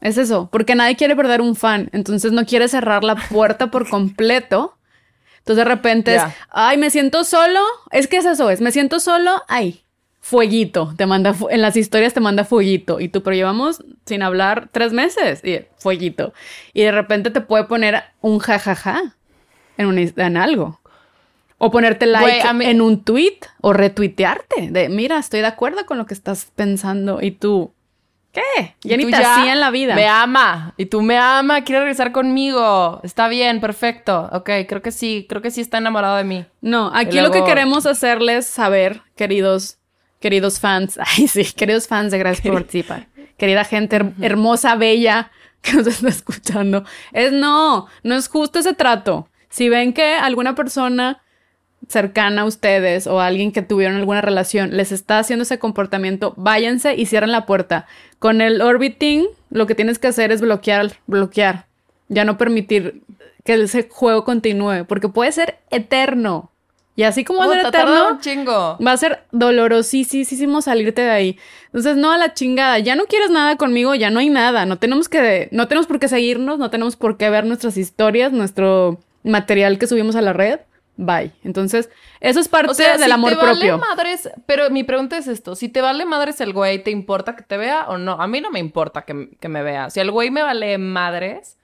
[0.00, 1.90] Es eso, porque nadie quiere perder un fan.
[1.92, 4.76] Entonces no quiere cerrar la puerta por completo.
[5.38, 7.60] Entonces de repente es, ay, me siento solo.
[7.90, 9.82] Es que es eso, es, me siento solo, ay,
[10.20, 10.94] fueguito.
[10.96, 13.00] Te manda, en las historias te manda fueguito.
[13.00, 15.42] Y tú, pero llevamos sin hablar tres meses.
[15.44, 16.32] Y fueguito.
[16.74, 19.16] Y de repente te puede poner un jajaja
[19.78, 20.80] en, un, en algo.
[21.60, 24.70] O ponerte like mí- en un tweet o retuitearte.
[24.70, 27.20] De, mira, estoy de acuerdo con lo que estás pensando.
[27.22, 27.72] Y tú,
[28.56, 28.74] ¿qué?
[28.82, 29.94] Ya Y ni te hacía en la vida.
[29.94, 30.74] Me ama.
[30.76, 33.00] Y tú me ama, quiere regresar conmigo.
[33.02, 34.28] Está bien, perfecto.
[34.32, 36.44] Ok, creo que sí, creo que sí está enamorado de mí.
[36.60, 39.78] No, aquí lo que queremos hacerles saber, queridos,
[40.20, 45.30] queridos fans, ay sí, queridos fans de Gracias por participar, querida gente her- hermosa, bella
[45.62, 49.28] que nos está escuchando, es no, no es justo ese trato.
[49.48, 51.22] Si ven que alguna persona
[51.86, 56.94] cercana a ustedes o alguien que tuvieron alguna relación les está haciendo ese comportamiento, váyanse
[56.96, 57.86] y cierren la puerta.
[58.18, 61.66] Con el orbiting, lo que tienes que hacer es bloquear, bloquear.
[62.08, 63.02] Ya no permitir
[63.44, 66.50] que ese juego continúe, porque puede ser eterno.
[66.96, 68.76] Y así como va a ser eterno, un chingo.
[68.84, 71.38] va a ser dolorosísimo salirte de ahí.
[71.66, 74.78] Entonces, no a la chingada, ya no quieres nada conmigo, ya no hay nada, no
[74.78, 78.98] tenemos que, no tenemos por qué seguirnos, no tenemos por qué ver nuestras historias, nuestro
[79.22, 80.58] material que subimos a la red.
[81.00, 81.30] Bye.
[81.44, 83.78] Entonces, eso es parte O sea, del si amor te vale propio.
[83.78, 87.44] madres, pero mi pregunta es esto, si te vale madres el güey, ¿te importa que
[87.44, 88.20] te vea o no?
[88.20, 89.90] A mí no me importa que, que me vea.
[89.90, 91.56] Si el güey me vale madres,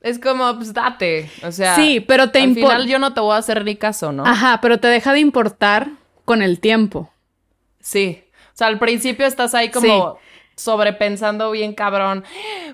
[0.00, 1.30] es como, pues date.
[1.44, 4.10] O sea, Sí, pero te al final yo no te voy a hacer ni caso,
[4.10, 4.26] ¿no?
[4.26, 5.90] Ajá, pero te deja de importar
[6.24, 7.08] con el tiempo.
[7.80, 8.24] Sí.
[8.52, 10.18] O sea, al principio estás ahí como
[10.56, 12.24] sobrepensando bien cabrón.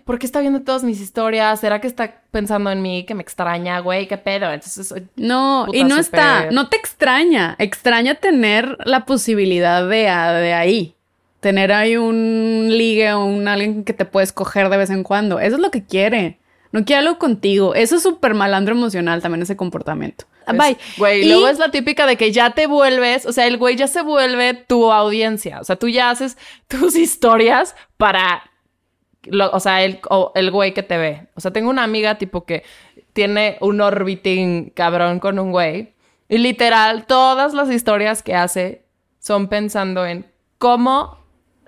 [0.05, 1.61] ¿Por qué está viendo todas mis historias?
[1.61, 3.05] ¿Será que está pensando en mí?
[3.05, 4.51] Que me extraña, güey, qué pedo.
[4.53, 10.55] Entonces, No, y no está, no te extraña, extraña tener la posibilidad de, ah, de
[10.55, 10.95] ahí,
[11.41, 15.41] tener ahí un ligue o un alguien que te puedes coger de vez en cuando,
[15.41, 16.39] eso es lo que quiere,
[16.73, 20.25] no quiere algo contigo, eso es súper malandro emocional también ese comportamiento.
[20.47, 20.77] Ah, Bye.
[20.97, 23.77] Güey, Y- luego es la típica de que ya te vuelves, o sea, el güey
[23.77, 25.61] ya se vuelve tu audiencia.
[25.61, 28.43] O sea, tú ya haces tus historias para,
[29.25, 31.29] lo- o sea, el, o el güey que te ve.
[31.37, 32.65] O sea, tengo una amiga tipo que
[33.13, 35.93] tiene un orbiting cabrón con un güey.
[36.29, 38.85] Y literal, todas las historias que hace
[39.21, 40.27] son pensando en
[40.59, 41.22] cómo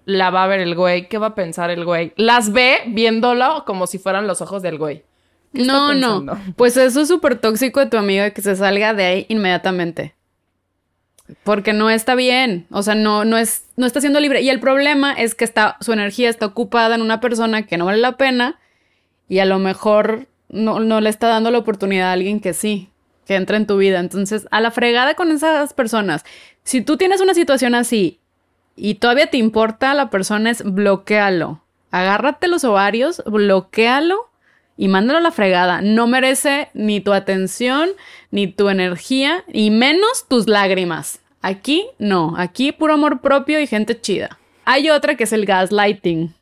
[0.04, 2.12] la va a ver el güey, qué va a pensar el güey.
[2.16, 5.04] Las ve viéndolo como si fueran los ojos del güey.
[5.54, 8.94] ¿Qué está No, no, pues eso es súper tóxico de tu amiga que se salga
[8.94, 10.14] de ahí inmediatamente.
[11.42, 14.42] Porque no está bien, o sea, no, no, es, no está siendo libre.
[14.42, 17.86] Y el problema es que está, su energía está ocupada en una persona que no
[17.86, 18.60] vale la pena
[19.26, 22.90] y a lo mejor no, no le está dando la oportunidad a alguien que sí,
[23.26, 24.00] que entra en tu vida.
[24.00, 26.24] Entonces, a la fregada con esas personas.
[26.62, 28.20] Si tú tienes una situación así
[28.76, 31.60] y todavía te importa la persona, es bloquealo.
[31.90, 34.28] Agárrate los ovarios, bloquealo
[34.76, 35.80] y mándalo a la fregada.
[35.80, 37.90] No merece ni tu atención,
[38.30, 41.20] ni tu energía, y menos tus lágrimas.
[41.40, 44.38] Aquí no, aquí puro amor propio y gente chida.
[44.64, 46.34] Hay otra que es el gaslighting.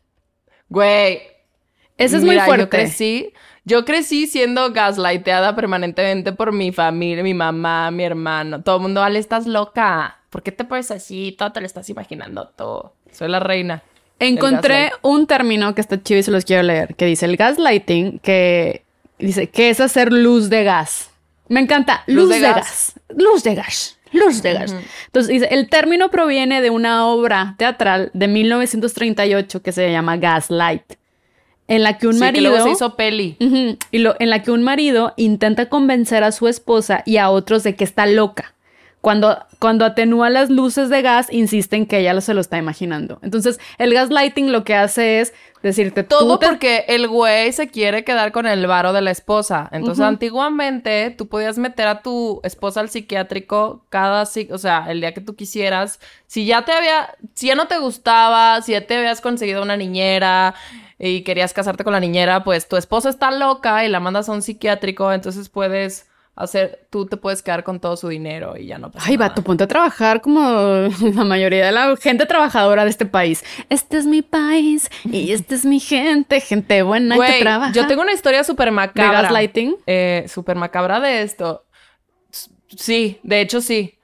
[0.69, 1.21] Güey,
[1.99, 2.63] Ese es Mira, muy fuerte.
[2.63, 3.33] Yo crecí,
[3.65, 8.63] yo crecí siendo gaslighteada permanentemente por mi familia, mi mamá, mi hermano.
[8.63, 10.22] Todo el mundo, Ale, estás loca.
[10.33, 11.37] ¿Por qué te pones así?
[11.39, 12.95] Todo te lo estás imaginando todo.
[13.13, 13.83] Soy la reina.
[14.19, 18.19] Encontré un término que está chido y se los quiero leer, que dice el gaslighting,
[18.21, 18.83] que
[19.19, 21.11] dice que es hacer luz de gas.
[21.49, 22.95] Me encanta, luz, de, gas.
[23.11, 24.75] luz de gas, luz de gas.
[25.07, 30.95] Entonces dice, el término proviene de una obra teatral de 1938 que se llama Gaslight,
[31.69, 32.51] en la que un Sí, que marido...
[32.51, 33.37] luego se hizo peli.
[33.41, 37.29] Ujú, Y lo, en la que un marido intenta convencer a su esposa y a
[37.29, 38.52] otros de que está loca.
[39.03, 43.19] Cuando, cuando atenúa las luces de gas, insisten que ella se lo está imaginando.
[43.23, 48.05] Entonces, el gaslighting lo que hace es decirte Todo te- porque el güey se quiere
[48.05, 49.69] quedar con el varo de la esposa.
[49.73, 55.13] Entonces, antiguamente tú podías meter a tu esposa al psiquiátrico cada, o sea, el día
[55.13, 55.99] que tú quisieras.
[56.29, 59.77] Si ya te había, si ya no te gustaba, si ya te habías conseguido una
[59.77, 60.55] niñera
[60.99, 64.33] y querías casarte con la niñera, pues tu esposa está loca y la mandas a
[64.33, 68.79] un psiquiátrico, entonces puedes hacer, tú te puedes quedar con todo su dinero y ya
[68.79, 69.29] no pasa Ay, nada.
[69.29, 70.41] vato, ponte a trabajar como
[71.15, 73.45] la mayoría de la gente trabajadora de este país.
[73.69, 77.73] Este es mi país y esta es mi gente, gente buena que Güey, trabaja.
[77.73, 79.19] yo tengo una historia súper macabra.
[79.19, 79.77] ¿De gaslighting?
[79.87, 81.65] Eh, súper macabra de esto.
[82.69, 83.99] Sí, de hecho sí.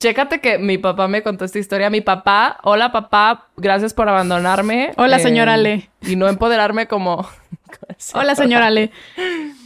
[0.00, 1.88] Chécate que mi papá me contó esta historia.
[1.88, 4.92] Mi papá, hola papá, gracias por abandonarme.
[4.98, 5.88] Hola, eh, señora Ale.
[6.02, 7.26] Y no empoderarme como...
[8.12, 8.90] Hola, señora Ale.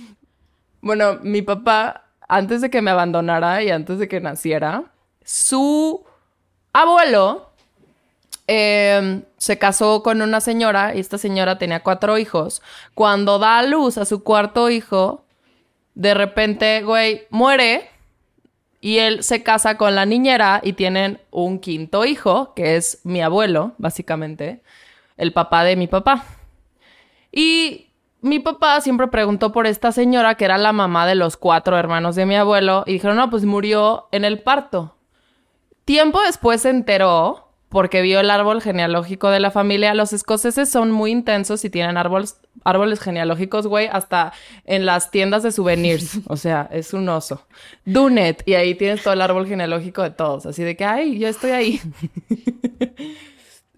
[0.81, 4.85] Bueno, mi papá, antes de que me abandonara y antes de que naciera,
[5.25, 6.05] su
[6.73, 7.51] abuelo
[8.47, 12.63] eh, se casó con una señora y esta señora tenía cuatro hijos.
[12.95, 15.25] Cuando da a luz a su cuarto hijo,
[15.95, 17.91] de repente, güey, muere
[18.81, 23.21] y él se casa con la niñera y tienen un quinto hijo, que es mi
[23.21, 24.63] abuelo, básicamente,
[25.17, 26.25] el papá de mi papá.
[27.33, 27.88] Y
[28.21, 32.17] mi papá siempre preguntó por esta señora que era la mamá de los cuatro hermanos
[32.17, 34.97] de mi abuelo y dijeron, no, pues murió en el parto.
[35.85, 39.95] Tiempo después se enteró, porque vio el árbol genealógico de la familia.
[39.95, 44.33] Los escoceses son muy intensos y tienen árboles, árboles genealógicos, güey, hasta
[44.65, 46.21] en las tiendas de souvenirs.
[46.27, 47.47] O sea, es un oso.
[47.85, 50.47] Dunet, y ahí tienes todo el árbol genealógico de todos.
[50.47, 51.81] Así de que, ay, yo estoy ahí.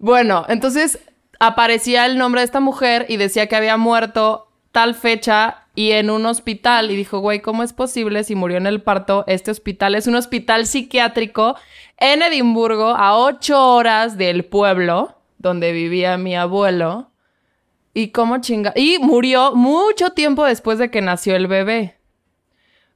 [0.03, 0.97] Bueno, entonces
[1.41, 6.11] aparecía el nombre de esta mujer y decía que había muerto tal fecha y en
[6.11, 6.91] un hospital.
[6.91, 9.23] Y dijo, güey, ¿cómo es posible si murió en el parto?
[9.25, 11.55] Este hospital es un hospital psiquiátrico
[11.97, 17.09] en Edimburgo, a ocho horas del pueblo donde vivía mi abuelo.
[17.95, 18.71] Y cómo chinga.
[18.75, 21.97] Y murió mucho tiempo después de que nació el bebé.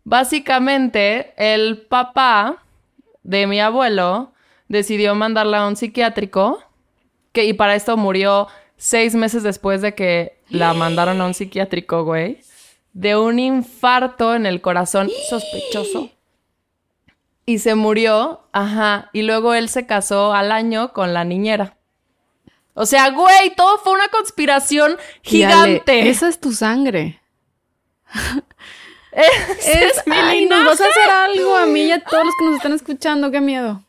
[0.03, 2.63] Básicamente, el papá
[3.23, 4.34] de mi abuelo
[4.67, 6.64] decidió mandarla a un psiquiátrico
[7.36, 12.04] que, y para esto murió seis meses después de que la mandaron a un psiquiátrico,
[12.04, 12.39] güey,
[12.93, 16.10] de un infarto en el corazón sospechoso.
[17.45, 21.78] Y se murió, ajá, y luego él se casó al año con la niñera.
[22.74, 26.10] O sea, güey, todo fue una conspiración gigante.
[26.10, 27.21] esa es tu sangre.
[29.17, 31.00] Es, mi ay, nos vas a linaje.
[31.00, 33.32] hacer algo a mí y a todos los que nos están escuchando.
[33.32, 33.85] Qué miedo.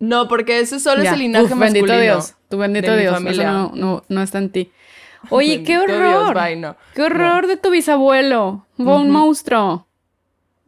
[0.00, 1.12] No, porque ese solo es Ya.
[1.12, 1.86] el linaje Uf, masculino.
[1.86, 2.34] Bendito Dios.
[2.48, 3.14] Tu bendito de Dios.
[3.14, 3.42] familia.
[3.44, 4.72] Eso no, no, no está en ti.
[5.30, 6.42] Oye, qué Bendito Dios, horror.
[6.44, 6.76] bye, no.
[6.94, 8.66] Qué horror de tu bisabuelo.
[8.76, 9.86] Fue un monstruo.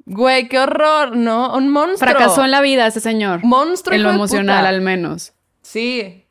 [0.05, 1.57] Güey, qué horror, ¿no?
[1.57, 2.11] Un monstruo.
[2.11, 3.43] Fracasó en la vida ese señor.
[3.45, 5.33] Monstruo, En lo emocional, al menos.
[5.63, 6.22] Sí.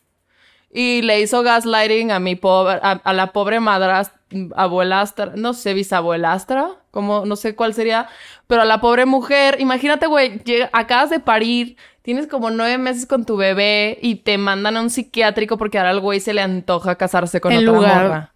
[0.73, 4.17] Y le hizo gaslighting a mi pobre, a, a la pobre madrastra,
[4.55, 8.07] abuelastra, no sé, bisabuelastra, como, no sé cuál sería,
[8.47, 13.25] pero a la pobre mujer, imagínate, güey, acabas de parir, tienes como nueve meses con
[13.25, 16.95] tu bebé y te mandan a un psiquiátrico porque ahora al güey se le antoja
[16.95, 18.27] casarse con En otra lugar- morra.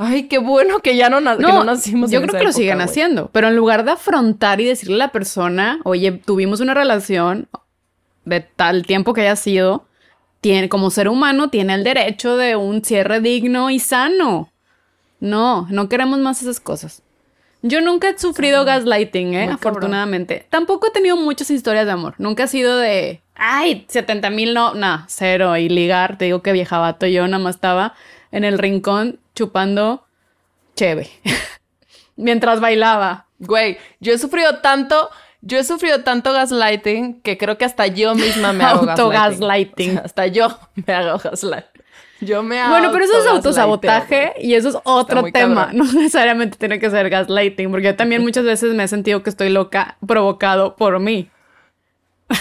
[0.00, 2.44] Ay, qué bueno que ya no, na- que no nacimos yo en creo esa que
[2.44, 3.30] lo siguen haciendo.
[3.32, 7.48] Pero en lugar de afrontar y decirle a la persona, oye, tuvimos una relación
[8.24, 9.86] de tal tiempo que haya sido,
[10.40, 14.50] tiene, como ser humano, tiene el derecho de un cierre digno y sano.
[15.20, 17.02] No, no queremos más esas cosas.
[17.62, 19.46] Yo nunca he sufrido gaslighting, ¿eh?
[19.46, 19.72] Muy cabrón.
[19.72, 20.46] Afortunadamente.
[20.48, 22.14] Tampoco he tenido muchas historias de amor.
[22.18, 25.56] Nunca ha sido de, ay, 70 mil, no, nah, cero.
[25.56, 27.94] Y ligar, te digo que vieja vato, yo nada más estaba
[28.30, 30.06] en el rincón chupando
[30.76, 31.10] cheve.
[32.16, 33.26] Mientras bailaba.
[33.40, 38.14] Güey, yo he sufrido tanto, yo he sufrido tanto gaslighting que creo que hasta yo
[38.14, 39.04] misma me hago gaslighting.
[39.04, 39.90] Autogaslighting.
[39.90, 41.82] O sea, hasta yo me hago gaslighting.
[42.20, 45.66] Yo me hago Bueno, pero eso es autosabotaje y eso es otro tema.
[45.68, 45.76] cabrón.
[45.76, 49.30] No necesariamente tiene que ser gaslighting, porque yo también muchas veces me he sentido que
[49.30, 51.30] estoy loca provocado por mí.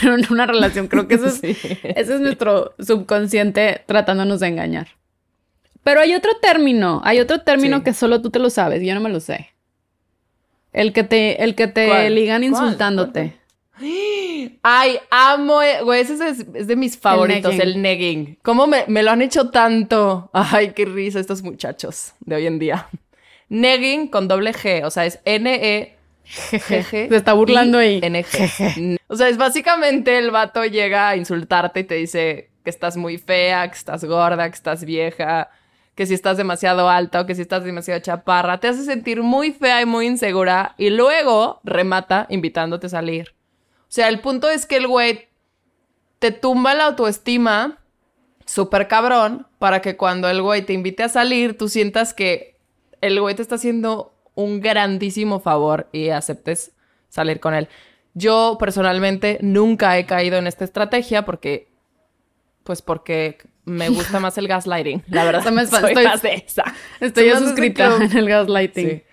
[0.02, 0.88] en una relación.
[0.88, 1.56] Creo que eso es, Sí.
[1.84, 4.88] ese es nuestro subconsciente tratándonos de engañar.
[5.84, 7.84] Pero hay otro término, hay otro término Sí.
[7.84, 9.52] que solo tú te lo sabes, yo no me lo sé.
[10.78, 12.14] El que te, el que te ¿Cuál?
[12.14, 12.52] ligan ¿Cuál?
[12.52, 13.34] insultándote.
[14.62, 17.62] Ay, amo, eh, güey, ese es, es de mis favoritos, negging.
[17.68, 18.40] el negging.
[18.44, 20.30] ¿Cómo me, me lo han hecho tanto?
[20.34, 22.88] Ay, qué risa estos muchachos de hoy en día.
[23.50, 25.96] Negging con doble G, o sea, es N-E...
[26.26, 28.00] G Se está burlando ahí.
[28.02, 28.98] NG.
[29.08, 33.18] O sea, es básicamente el vato llega a insultarte y te dice que estás muy
[33.18, 35.50] fea, que estás gorda, que estás vieja,
[35.98, 38.60] que si estás demasiado alta o que si estás demasiado chaparra.
[38.60, 43.34] Te hace sentir muy fea y muy insegura y luego remata invitándote a salir.
[43.82, 45.28] O sea, el punto es que el güey
[46.20, 47.80] te tumba la autoestima
[48.46, 52.60] súper cabrón para que cuando el güey te invite a salir, tú sientas que
[53.02, 56.74] el güey te está haciendo un grandísimo favor y aceptes
[57.10, 57.70] salir con él.
[58.14, 61.70] Yo personalmente nunca he caído en esta estrategia porque,
[62.64, 65.04] pues porque me gusta más el gaslighting.
[65.10, 66.64] La verdad, Se me- soy estoy- más de esa.
[67.00, 68.90] Estoy hace suscrita en el gaslighting.
[68.90, 69.04] Sí.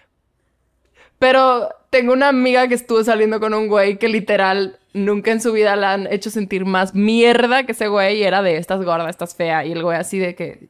[1.19, 5.53] Pero tengo una amiga que estuvo saliendo con un güey que literal nunca en su
[5.53, 9.09] vida la han hecho sentir más mierda que ese güey y era de estás gorda,
[9.09, 9.65] estás fea.
[9.65, 10.69] Y el güey así de que,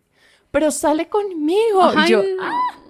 [0.50, 1.92] pero sale conmigo.
[1.94, 2.22] Y Ay, yo.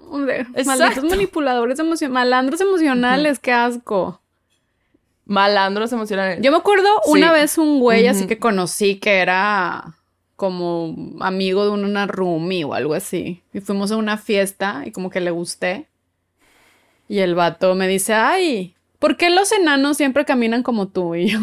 [0.09, 0.45] Hombre.
[0.65, 4.21] Malditos manipuladores emocionales, malandros emocionales, qué asco.
[5.25, 6.39] malandros emocionales.
[6.41, 7.11] Yo me acuerdo Sí.
[7.11, 8.27] una vez un güey así Ujú.
[8.29, 9.95] que conocí que era
[10.35, 13.41] como amigo de una roomie o algo así.
[13.53, 15.87] Y fuimos a una fiesta y como que le gusté.
[17.07, 21.15] Y el vato me dice, ay, ¿por qué los enanos siempre caminan como tú?
[21.15, 21.39] Y yo...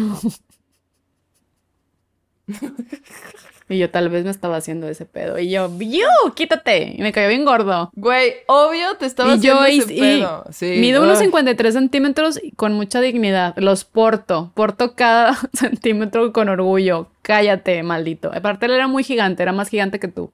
[3.69, 5.39] y yo tal vez me estaba haciendo ese pedo.
[5.39, 6.33] Y yo, ¡Yu!
[6.35, 6.93] ¡Quítate!
[6.97, 7.91] Y me cayó bien gordo.
[7.95, 10.45] Güey, obvio te estaba Y yo haciendo ese y- y pedo.
[10.51, 10.75] Sí.
[10.79, 13.53] mido unos 53 centímetros con mucha dignidad.
[13.57, 14.51] Los porto.
[14.53, 17.07] Porto cada centímetro con orgullo.
[17.21, 18.31] Cállate, maldito.
[18.33, 19.43] Aparte, él era muy gigante.
[19.43, 20.31] Era más gigante que tú.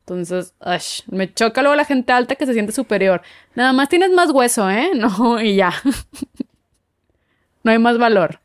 [0.00, 3.22] Entonces, ash, me choca luego la gente alta que se siente superior.
[3.54, 4.90] Nada más tienes más hueso, ¿eh?
[4.94, 5.72] No, y ya.
[7.62, 8.40] no hay más valor.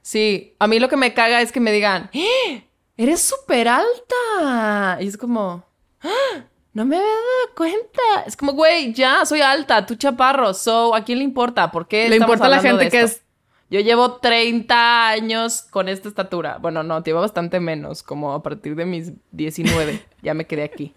[0.00, 2.64] Sí, a mí lo que me caga es que me digan, ¡Eh!
[3.02, 4.98] Eres súper alta.
[5.00, 5.64] Y es como,
[6.02, 6.44] ¡Ah!
[6.72, 8.00] no me había dado cuenta.
[8.26, 10.54] Es como, güey, ya, soy alta, tú chaparro.
[10.54, 11.70] So, ¿a quién le importa?
[11.70, 13.22] ¿Por qué Le importa a la gente que es
[13.70, 16.58] Yo llevo 30 años con esta estatura.
[16.60, 20.02] Bueno, no, llevo bastante menos, como a partir de mis 19.
[20.22, 20.94] ya me quedé aquí.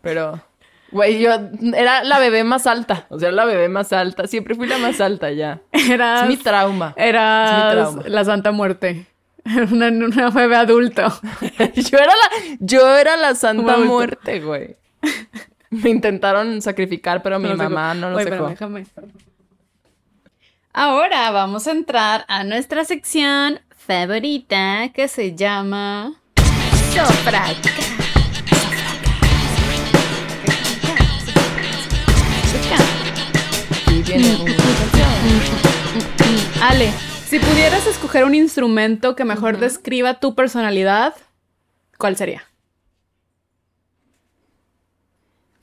[0.00, 0.40] Pero,
[0.92, 1.30] güey, yo
[1.74, 3.06] era la bebé más alta.
[3.10, 4.26] O sea, la bebé más alta.
[4.26, 5.62] Siempre fui la más alta ya.
[5.72, 6.94] Eras, Es mi trauma.
[6.96, 8.02] eras Es mi trauma.
[8.06, 9.06] la Santa Muerte.
[9.72, 11.02] Una, una bebé adulto.
[11.74, 14.76] yo era la, yo era la santa muerte, güey.
[15.70, 18.48] Me intentaron sacrificar, pero mi No mamá no lo Oye, pero cómo.
[18.50, 18.86] déjame.
[20.72, 27.06] Ahora vamos a entrar a nuestra sección favorita que se llama canción.
[36.62, 36.92] Ale,
[37.34, 41.16] si pudieras escoger un instrumento que mejor describa tu personalidad,
[41.98, 42.44] ¿cuál sería?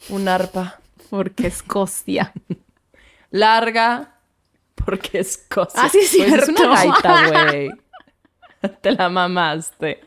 [0.09, 0.81] Un arpa.
[1.09, 2.33] Porque Escocia.
[3.29, 4.15] Larga,
[4.75, 5.83] porque es cosa.
[5.83, 6.61] Ah, sí, es Pues es cierto.
[6.61, 7.71] una gaita, güey.
[8.81, 10.01] Te la mamaste.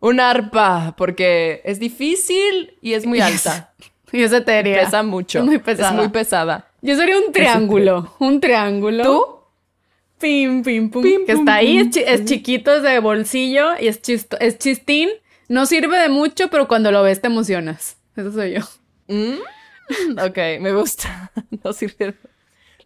[0.00, 3.72] Un arpa, porque es difícil y es muy alta.
[4.10, 4.86] Y es etérea.
[4.86, 5.38] Pesa mucho.
[5.38, 5.90] Es muy pesada.
[5.90, 6.68] Es muy pesada.
[6.82, 8.16] Yo sería un triángulo.
[8.18, 9.04] Un triángulo.
[9.04, 9.43] ¿Tú?
[10.24, 11.02] Pim, pim, pum.
[11.02, 14.00] Pim, que pum, está ahí, pum, es, chi- es chiquito, es de bolsillo y es,
[14.00, 15.10] chisto, es chistín.
[15.48, 17.98] No sirve de mucho, pero cuando lo ves te emocionas.
[18.16, 18.60] Eso soy yo.
[19.08, 21.30] Mm, ok, me gusta.
[21.62, 22.14] No sirve.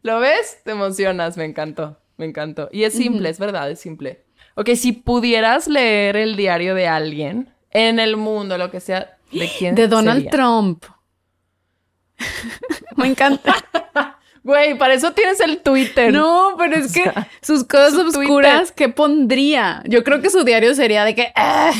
[0.02, 0.58] ¿Lo ves?
[0.64, 1.36] Te emocionas.
[1.36, 1.96] Me encantó.
[2.16, 2.68] Me encantó.
[2.72, 4.24] Y es simple, es verdad, es simple.
[4.56, 9.48] Ok, si pudieras leer el diario de alguien en el mundo, lo que sea, ¿de
[9.56, 10.30] quién De Donald sería?
[10.32, 10.84] Trump.
[12.96, 13.54] Me encanta.
[14.48, 16.10] Güey, para eso tienes el Twitter.
[16.10, 19.82] No, pero es que sus cosas su oscuras, ¿qué pondría?
[19.86, 21.30] Yo creo que su diario sería de que.
[21.36, 21.70] "Ah",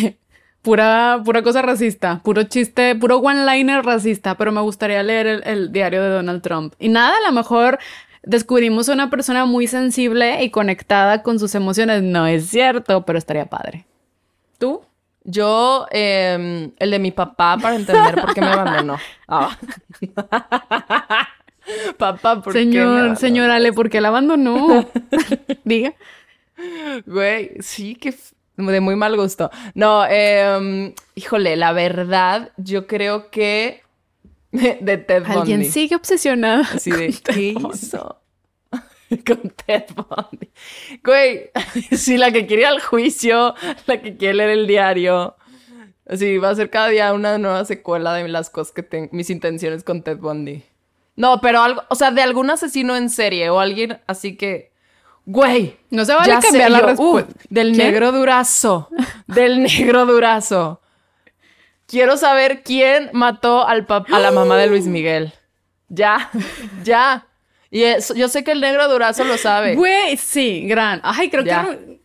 [0.61, 5.73] Pura, pura cosa racista, puro chiste, puro one-liner racista, pero me gustaría leer el, el
[5.73, 6.75] diario de Donald Trump.
[6.79, 7.79] Y nada, a lo mejor
[8.23, 12.03] descubrimos a una persona muy sensible y conectada con sus emociones.
[12.03, 13.87] No es cierto, pero estaría padre.
[14.59, 14.83] ¿Tú?
[15.25, 18.99] Yo, eh, el de mi papá, para entender por qué me abandonó.
[19.27, 19.57] Ah.
[21.97, 23.16] papá, ¿por qué Señor, abandonó?
[23.16, 24.89] señor Ale, ¿por qué la abandonó?
[25.64, 25.95] Diga.
[27.07, 28.14] Güey, sí, que
[28.57, 29.51] de muy mal gusto.
[29.75, 33.83] No, eh, híjole, la verdad, yo creo que
[34.53, 35.39] de Ted Bundy.
[35.39, 36.62] Alguien sigue obsesionada.
[36.75, 37.69] Así de, con Ted ¿qué Bundy.
[37.75, 38.21] hizo?
[39.27, 40.51] Con Ted Bundy.
[41.03, 41.51] Güey,
[41.97, 43.55] sí, la que quiere ir al juicio,
[43.87, 45.35] la que quiere leer el diario.
[46.07, 49.31] Así, va a ser cada día una nueva secuela de las cosas que tengo, mis
[49.31, 50.62] intenciones con Ted Bundy.
[51.19, 54.71] No, pero algo, o sea, de algún asesino en serie o alguien así que,
[55.27, 55.77] Güey.
[55.91, 57.31] No se vale ya cambiar la respuesta.
[57.35, 58.89] uh, del negro durazo.
[59.27, 60.81] Del negro durazo.
[61.87, 65.33] Quiero saber quién mató al a la mamá de Luis Miguel.
[65.91, 66.31] Ya,
[66.85, 67.27] ya.
[67.71, 69.75] Y eso- yo sé que el negro durazo lo sabe.
[69.75, 71.01] Güey, sí, gran.
[71.03, 71.64] Ay, creo Ya.
[71.64, 71.99] que.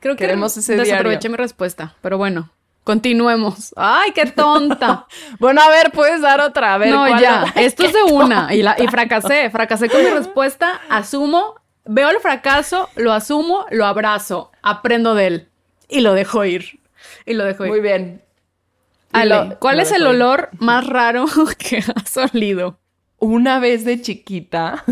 [0.00, 1.30] Creo que Queremos ese desaproveché diario.
[1.30, 1.94] mi respuesta.
[2.00, 2.50] Pero bueno,
[2.84, 3.72] continuemos.
[3.76, 5.06] Ay, qué tonta.
[5.38, 6.74] Bueno, a ver, puedes dar otra.
[6.74, 7.44] A ver, no, ¿cuál ya.
[7.56, 8.52] Esto es de una.
[8.54, 9.50] Y, la, y fracasé.
[9.50, 10.80] Fracasé con mi respuesta.
[10.88, 11.54] Asumo.
[11.84, 14.52] Veo el fracaso, lo asumo, lo abrazo.
[14.62, 15.48] Aprendo de él.
[15.88, 16.78] Y lo dejo ir.
[17.26, 17.70] Y lo dejo ir.
[17.70, 18.22] Muy bien.
[19.12, 20.06] Lo- ¿cuál lo es el ir.
[20.08, 21.26] olor más raro
[21.58, 22.78] que has olido?
[23.18, 24.84] Una vez de chiquita,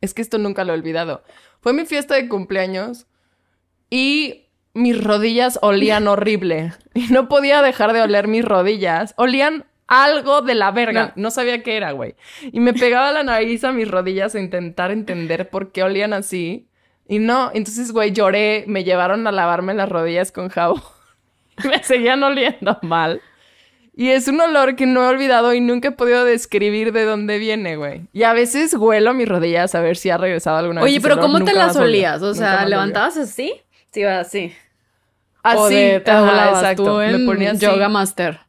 [0.00, 1.22] es que esto nunca lo he olvidado.
[1.60, 3.06] Fue mi fiesta de cumpleaños
[3.90, 4.47] y
[4.78, 6.72] mis rodillas olían horrible.
[6.94, 9.14] Y no podía dejar de oler mis rodillas.
[9.16, 11.12] Olían algo de la verga.
[11.16, 12.14] No sabía qué era, güey.
[12.52, 16.68] Y me pegaba la nariz a mis rodillas a intentar entender por qué olían así.
[17.08, 18.64] Y no, entonces, güey, lloré.
[18.66, 20.82] Me llevaron a lavarme las rodillas con jabón.
[21.64, 23.20] me seguían oliendo mal.
[23.96, 27.38] Y es un olor que no he olvidado y nunca he podido describir de dónde
[27.38, 28.02] viene, güey.
[28.12, 30.88] Y a veces huelo mis rodillas a ver si ha regresado alguna vez.
[30.88, 31.18] Oye, pero.
[31.18, 32.22] ¿cómo te las olías?
[32.22, 32.64] O sea.
[32.64, 33.54] ¿levantabas así?
[33.90, 34.52] Sí, así.
[35.50, 36.84] Así, o de, te ajá, doblabas exacto.
[36.84, 37.60] tú en Me ponía así.
[37.60, 38.40] Yoga Master.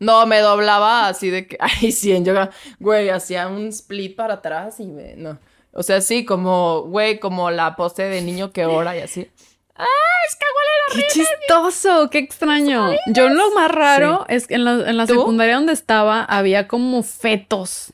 [0.00, 1.56] No, me doblaba así de que...
[1.60, 2.50] Ay, sí, en yoga.
[2.80, 5.14] Güey, hacía un split para atrás y me...
[5.14, 5.38] No.
[5.72, 6.82] O sea, sí, como...
[6.82, 9.30] Güey, como la pose de niño que ora y así.
[9.76, 9.86] ¡Ah,
[10.26, 12.10] es que huele ¡Qué chistoso!
[12.10, 12.90] ¡Qué extraño!
[13.06, 17.02] Yo lo más raro es que en la, en la secundaria donde estaba había como
[17.02, 17.92] fetos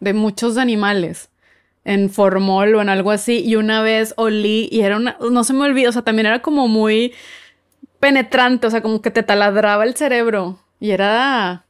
[0.00, 1.28] de muchos animales
[1.84, 5.16] en formol o en algo así y una vez olí y era una...
[5.30, 7.14] No se me olvida, o sea, también era como muy
[8.00, 11.64] penetrante, o sea, como que te taladraba el cerebro y era...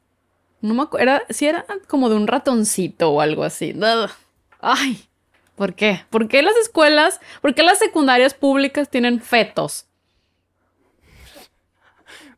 [0.60, 3.74] No me acuerdo, era, sí era como de un ratoncito o algo así.
[4.60, 5.04] Ay,
[5.54, 6.02] ¿por qué?
[6.10, 9.86] ¿Por qué las escuelas, por qué las secundarias públicas tienen fetos?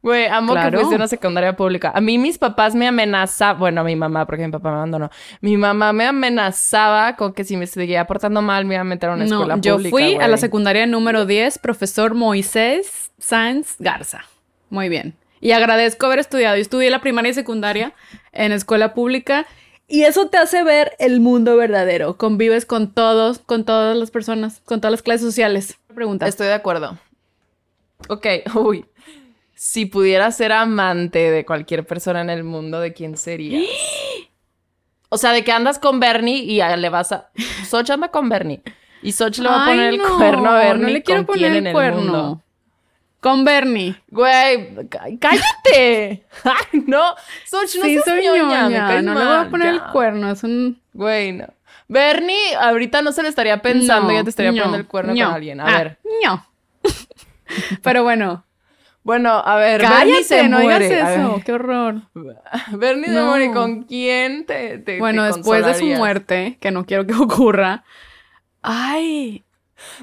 [0.03, 0.71] Güey, amo Claro.
[0.71, 1.93] que fuiste una secundaria pública.
[1.95, 5.11] A mí mis papás me amenazaban, bueno, mi mamá, porque mi papá me abandonó.
[5.43, 9.11] Mi mamá me amenazaba con que si me seguía portando mal me iba a meter
[9.11, 9.91] a una escuela no, yo pública.
[9.91, 14.25] fui a la secundaria número 10, profesor Moisés Sáenz Garza.
[14.71, 15.15] Muy bien.
[15.41, 16.57] Y agradezco haber estudiado.
[16.57, 17.95] Yo estudié la primaria y secundaria
[18.33, 19.47] en escuela pública
[19.89, 22.17] y eso te hace ver el mundo verdadero.
[22.17, 25.79] Convives con todos, con todas las personas, con todas las clases sociales.
[25.95, 26.27] Pregunta.
[26.29, 26.99] Estoy de acuerdo.
[28.09, 28.85] Ok, uy.
[29.55, 33.65] Si pudieras ser amante de cualquier persona en el mundo, ¿de quién serías?
[35.13, 37.31] O sea, de que andas con Bernie y le vas a...
[37.69, 38.63] Soch anda con Bernie.
[39.03, 40.83] Y Soch le va a Ay, poner el no, cuerno a Bernie.
[40.85, 42.01] No le quiero ¿con poner el en cuerno.
[42.01, 42.43] mundo?
[43.21, 43.97] Con Bernie.
[44.09, 46.25] Güey, cá- cállate.
[46.45, 47.15] Ay, no.
[47.47, 49.03] Soch, no sí, seas soy ñoña, ñoña.
[49.03, 49.85] No le voy a poner ya.
[49.85, 50.31] el cuerno.
[50.31, 50.81] Es un...
[50.95, 51.47] Güey, no.
[51.89, 55.23] Bernie, ahorita no se le estaría pensando, No, ya te estaría poniendo el cuerno con
[55.35, 55.61] alguien.
[55.61, 55.99] A Ah, ver.
[56.23, 56.47] ño.
[57.83, 58.45] Pero bueno.
[59.03, 61.01] Bueno, a ver, Bernie se Cállate, no digas muere.
[61.15, 61.43] Eso.
[61.45, 62.03] Qué horror.
[62.73, 63.27] Bernie se No.
[63.27, 63.51] muere.
[63.51, 67.83] ¿Con quién te, te Bueno, te después de su muerte, que no quiero que ocurra.
[68.63, 69.45] Ay,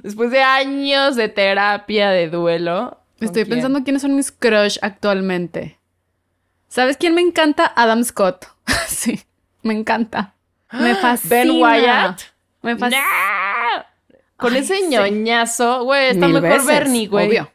[0.01, 2.99] Después de años de terapia, de duelo.
[3.20, 3.55] ¿Con estoy quién?
[3.55, 5.80] pensando quiénes son mis crush actualmente.
[6.68, 7.72] ¿Sabes quién me encanta?
[7.76, 8.45] Adam Scott.
[8.88, 9.22] sí,
[9.63, 10.34] me encanta.
[10.72, 11.36] Me fascina.
[11.36, 12.22] Ben Wyatt.
[12.61, 13.03] Me fascina.
[14.36, 14.88] Con Ay, ese sí.
[14.89, 17.28] ñoñazo, güey, está Mil mejor Bernie, güey.
[17.28, 17.51] obvio.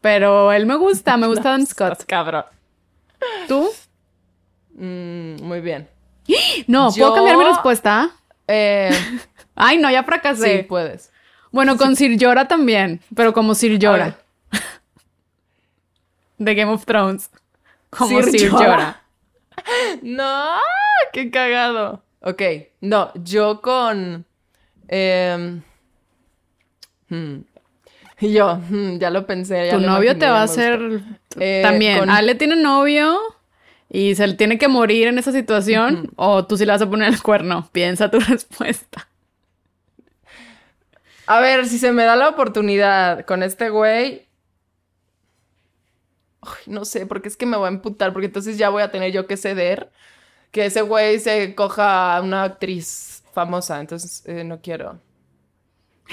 [0.00, 2.04] Pero él me gusta, me gusta Adam Scott.
[2.06, 2.44] Cabrón.
[3.48, 3.68] ¿Tú?
[4.74, 5.88] Mm, muy bien.
[6.66, 8.10] No, Yo- ¿puedo cambiar mi respuesta?
[8.46, 8.90] Eh,
[9.54, 10.64] Ay, no, ya sí, fracasé.
[10.68, 11.10] puedes.
[11.50, 14.16] Bueno, con Sir Jorah también, pero como Sir Jorah.
[16.38, 17.30] De Game of Thrones.
[17.90, 19.02] Como Sir Sir, Jorah.
[20.02, 20.44] No,
[21.12, 22.02] qué cagado.
[22.20, 22.42] Ok,
[22.80, 24.24] no, yo con...
[24.88, 25.62] em,
[27.08, 27.36] hmm,
[28.20, 29.66] Yo, hmm, ya lo pensé.
[29.66, 31.00] ya Tu lo novio imaginé, te va a hacer.
[31.38, 31.98] Eh, también.
[32.00, 33.18] con- Ale tiene novio
[33.88, 36.90] y se le tiene que morir en esa situación o tú sí le vas a
[36.90, 37.68] poner el cuerno.
[37.72, 39.08] Piensa tu respuesta.
[41.26, 44.25] A ver, si se me da la oportunidad con este güey.
[46.46, 48.90] Ay, no sé, porque es que me voy a emputar, porque entonces ya voy a
[48.90, 49.90] tener yo que ceder
[50.50, 54.98] que ese güey se coja a una actriz famosa, entonces eh, no quiero.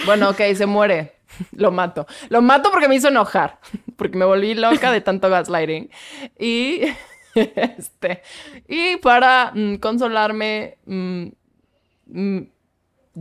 [0.05, 1.13] Bueno, ok, se muere.
[1.51, 2.07] Lo mato.
[2.29, 3.59] Lo mato porque me hizo enojar,
[3.95, 5.89] porque me volví loca de tanto gaslighting.
[6.39, 6.81] Y
[7.35, 8.21] este,
[8.67, 11.25] y para mm, consolarme, mm,
[12.07, 12.39] mm,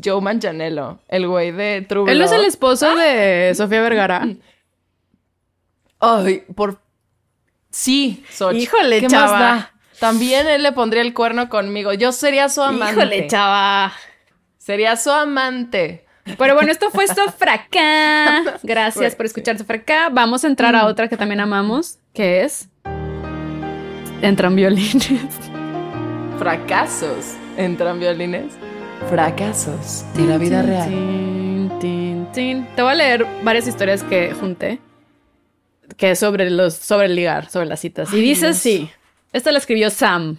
[0.02, 4.26] Joe Manganiello, el güey de True Él es el esposo de Sofía Vergara.
[6.00, 6.80] Ay, por...
[7.72, 8.54] Sí, Xoch.
[8.54, 9.32] Híjole, ¿Qué chava.
[9.32, 9.72] más da?
[9.98, 11.92] También él le pondría el cuerno conmigo.
[11.92, 13.00] Yo sería su amante.
[13.00, 13.92] Híjole, chava.
[14.58, 16.04] Sería su amante.
[16.38, 18.58] Pero bueno, esto fue Sofracá.
[18.62, 20.08] Gracias por escuchar Sofracá.
[20.10, 22.68] Vamos a entrar a otra que también amamos, que es...
[24.20, 25.06] Entran violines.
[26.38, 27.34] Fracasos.
[27.56, 28.52] Entran violines.
[29.08, 31.12] Fracasos de la vida real.
[32.32, 34.78] Te voy a leer varias historias que junté.
[35.96, 38.12] Que es sobre los, sobre el ligar, sobre las citas.
[38.12, 38.90] Y dice así.
[39.32, 40.38] Esta la escribió Sam.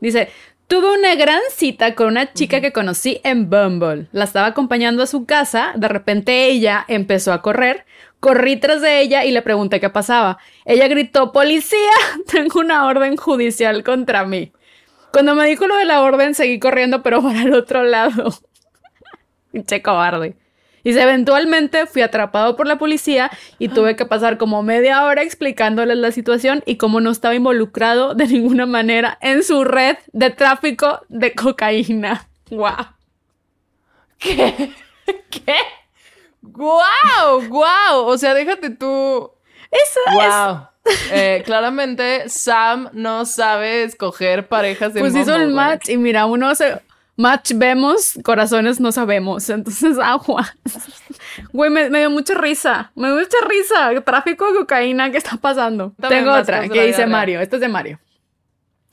[0.00, 0.28] Dice,
[0.66, 4.08] tuve una gran cita con una chica que conocí en Bumble.
[4.12, 5.72] La estaba acompañando a su casa.
[5.76, 7.86] De repente ella empezó a correr.
[8.20, 10.38] Corrí tras de ella y le pregunté qué pasaba.
[10.64, 11.92] Ella gritó, policía,
[12.30, 14.52] tengo una orden judicial contra mí.
[15.12, 18.34] Cuando me dijo lo de la orden, seguí corriendo, pero para el otro lado.
[19.52, 20.34] Pinche cobarde.
[20.84, 25.96] Y eventualmente fui atrapado por la policía y tuve que pasar como media hora explicándoles
[25.96, 31.00] la situación y cómo no estaba involucrado de ninguna manera en su red de tráfico
[31.08, 32.28] de cocaína.
[32.50, 32.84] ¡Guau!
[34.18, 34.72] ¿Qué?
[35.30, 35.56] ¿Qué?
[36.42, 37.48] ¡Guau!
[37.48, 38.04] ¡Guau!
[38.06, 39.30] O sea, déjate tú.
[39.70, 40.14] Eso es.
[40.14, 40.68] ¡Guau!
[41.12, 45.54] Eh, claramente, Sam no sabe escoger parejas de Pues hizo el güey.
[45.54, 46.82] match y mira, uno se...
[47.16, 49.48] Match vemos, corazones no sabemos.
[49.48, 50.54] Entonces, agua.
[51.52, 52.90] Güey, me, me dio mucha risa.
[52.94, 54.02] Me dio mucha risa.
[54.04, 55.92] Tráfico de cocaína, ¿qué está pasando?
[56.00, 57.06] También Tengo otra que dice.
[57.06, 57.40] Mario.
[57.40, 58.00] Esta es de Mario.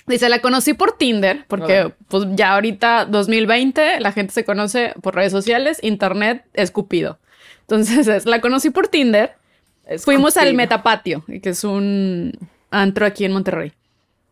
[0.08, 5.16] Dice, la conocí por Tinder, porque pues ya ahorita 2020 la gente se conoce por
[5.16, 7.20] redes sociales, internet es Cupido.
[7.62, 9.36] Entonces, es, la conocí por Tinder.
[10.00, 10.54] Fuimos al.
[10.54, 12.34] Metapatio, que es un
[12.72, 13.74] antro aquí en Monterrey.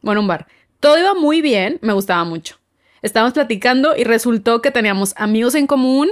[0.01, 0.47] Bueno, un bar.
[0.79, 2.58] Todo iba muy bien, me gustaba mucho.
[3.01, 6.09] Estábamos platicando y resultó que teníamos amigos en común,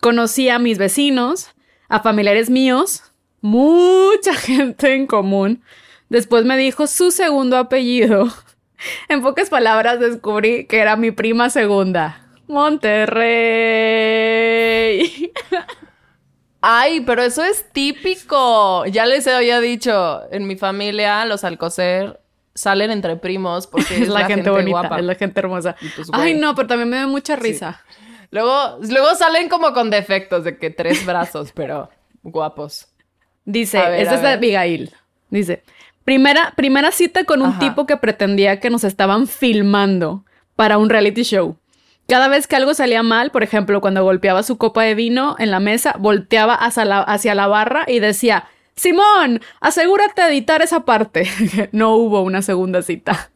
[0.00, 1.50] conocí a mis vecinos,
[1.88, 3.02] a familiares míos,
[3.40, 5.62] mucha gente en común.
[6.08, 8.28] Después me dijo su segundo apellido.
[9.08, 12.26] En pocas palabras descubrí que era mi prima segunda.
[12.48, 13.12] Monterrey.
[16.60, 18.84] Ay, pero eso es típico.
[18.86, 22.21] Ya les había dicho, en mi familia los Alcocer
[22.54, 24.98] salen entre primos porque Es la, gente, bonita, guapa.
[24.98, 25.76] es la gente hermosa.
[25.96, 27.82] pues, Ay, no, pero también me da mucha risa.
[28.30, 31.90] Luego, luego salen como con defectos de que tres brazos, pero
[32.22, 32.88] guapos.
[33.44, 34.28] Dice, ver, esta es de.
[34.28, 34.94] Abigail.
[35.30, 35.62] Dice,
[36.04, 37.58] primera, primera cita con un Ajá.
[37.58, 40.24] tipo que pretendía que nos estaban filmando
[40.56, 41.56] para un reality show.
[42.08, 45.50] Cada vez que algo salía mal, por ejemplo, cuando golpeaba su copa de vino en
[45.50, 48.44] la mesa, volteaba hacia la, hacia la barra y decía,
[48.76, 51.28] Simón, asegúrate de editar esa parte.
[51.72, 53.30] no hubo una segunda cita.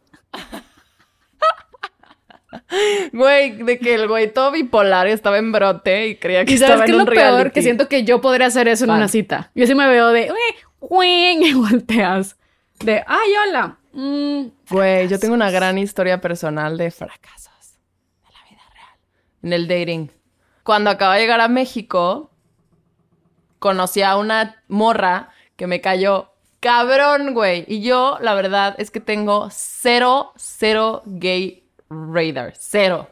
[3.13, 6.83] Güey, de que el güey todo bipolar estaba en brote y creía que ¿Y sabes
[6.87, 7.53] qué es lo peor?
[7.53, 8.97] Que siento que yo podría hacer eso en Fan.
[8.99, 9.51] una cita.
[9.55, 10.39] Yo sí me veo de, "Ue,
[10.81, 12.37] uen", y volteas.
[12.81, 13.79] De, ay, hola.
[13.93, 17.79] Mm, Güey, yo tengo una gran historia personal de fracasos
[18.27, 18.99] de la vida real.
[19.43, 20.11] En el dating.
[20.63, 22.31] Cuando acaba de llegar a México,
[23.59, 27.65] conocí a una morra que me cayó cabrón, güey.
[27.69, 32.55] Y yo, la verdad, es que tengo cero, cero gay radar.
[32.59, 33.09] Cero.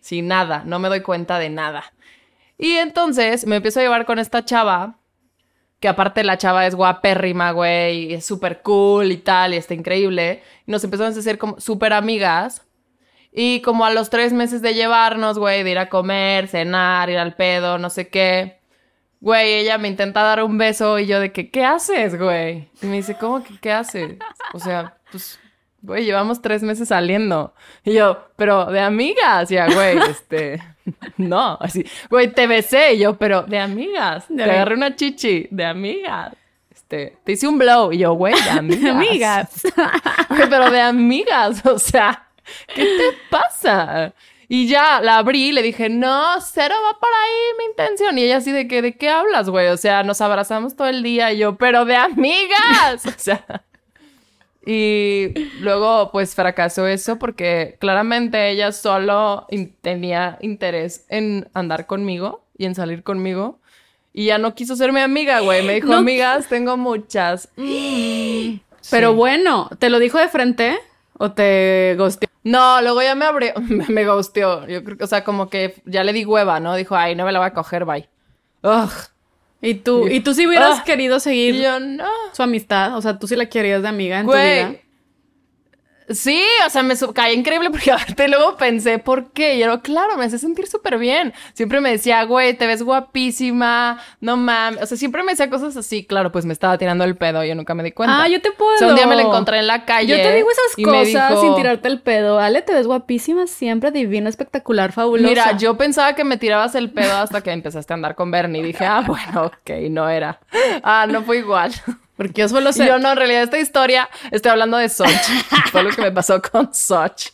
[0.00, 0.62] Sin nada.
[0.66, 1.92] No me doy cuenta de nada.
[2.58, 4.96] Y entonces me empiezo a llevar con esta chava
[5.80, 9.72] que aparte la chava es guapérrima, güey, y es súper cool y tal, y está
[9.72, 10.42] increíble.
[10.66, 12.66] Y nos empezamos a hacer como súper amigas.
[13.32, 17.18] Y como a los tres meses de llevarnos, güey, de ir a comer, cenar, ir
[17.18, 18.59] al pedo, no sé qué.
[19.20, 22.70] Güey, ella me intenta dar un beso y yo de que, ¿qué haces, güey?
[22.80, 24.16] Y me dice, ¿cómo que qué haces?
[24.54, 25.38] O sea, pues,
[25.82, 27.54] güey, llevamos tres meses saliendo.
[27.84, 30.62] Y yo, pero de amigas, ya, güey, este,
[31.18, 32.94] no, así, güey, te besé.
[32.94, 34.24] Y yo, pero de amigas.
[34.28, 36.34] De te agarré una chichi, de amigas.
[36.70, 37.92] Este, te hice un blow.
[37.92, 38.94] Y yo, güey, de amigas.
[38.94, 39.62] amigas.
[40.30, 42.28] Güey, pero de amigas, o sea,
[42.74, 44.14] ¿qué te pasa?
[44.52, 48.18] Y ya la abrí y le dije, no, cero va por ahí mi intención.
[48.18, 49.68] Y ella así de que, ¿de qué hablas, güey?
[49.68, 53.06] O sea, nos abrazamos todo el día y yo, pero de amigas.
[53.06, 53.44] O sea.
[54.66, 62.44] Y luego, pues fracasó eso porque claramente ella solo in- tenía interés en andar conmigo
[62.58, 63.60] y en salir conmigo.
[64.12, 65.62] Y ya no quiso ser mi amiga, güey.
[65.64, 65.98] Me dijo, No.
[65.98, 67.48] amigas, tengo muchas.
[67.56, 68.56] Mm.
[68.90, 69.16] Pero Sí.
[69.16, 70.78] bueno, ¿te lo dijo de frente
[71.22, 72.30] o te gusteó?
[72.44, 73.52] No, luego ya me abrió,
[73.88, 74.66] me, ghosteó.
[74.66, 76.74] Yo creo que, o sea, como que ya le di hueva, ¿no?
[76.74, 78.08] Dijo, ay, no me la voy a coger, bye.
[78.62, 78.90] Ugh.
[79.60, 82.06] Y tú, y tú sí hubieras querido seguir yo, no.
[82.32, 84.72] su amistad, o sea, tú sí la querías de amiga en tu vida.
[86.10, 89.54] Sí, o sea, me caía increíble porque aparte luego pensé, ¿por qué?
[89.54, 91.32] Y yo, claro, me hace sentir súper bien.
[91.54, 94.82] Siempre me decía, güey, te ves guapísima, no mames.
[94.82, 96.04] O sea, siempre me decía cosas así.
[96.04, 98.22] Claro, pues me estaba tirando el pedo, yo nunca me di cuenta.
[98.22, 98.74] Ah, yo te puedo.
[98.74, 100.08] O sea, un día me la encontré en la calle.
[100.08, 102.38] Yo te digo esas cosas dijo- sin tirarte el pedo.
[102.40, 105.28] Ale, te ves guapísima siempre, divina, espectacular, fabulosa.
[105.28, 108.60] Mira, yo pensaba que me tirabas el pedo hasta que empezaste a andar con Bernie.
[108.62, 110.40] Y dije, ah, bueno, ok, no era.
[110.82, 111.72] Ah, no fue igual.
[112.20, 112.86] Porque yo solo sé.
[112.86, 115.08] yo no, en realidad esta historia estoy hablando de Soch.
[115.72, 117.28] Fue lo que me pasó con Soch.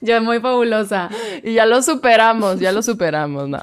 [0.00, 1.10] Yo muy fabulosa.
[1.42, 3.60] Y ya lo superamos, ya lo superamos, no.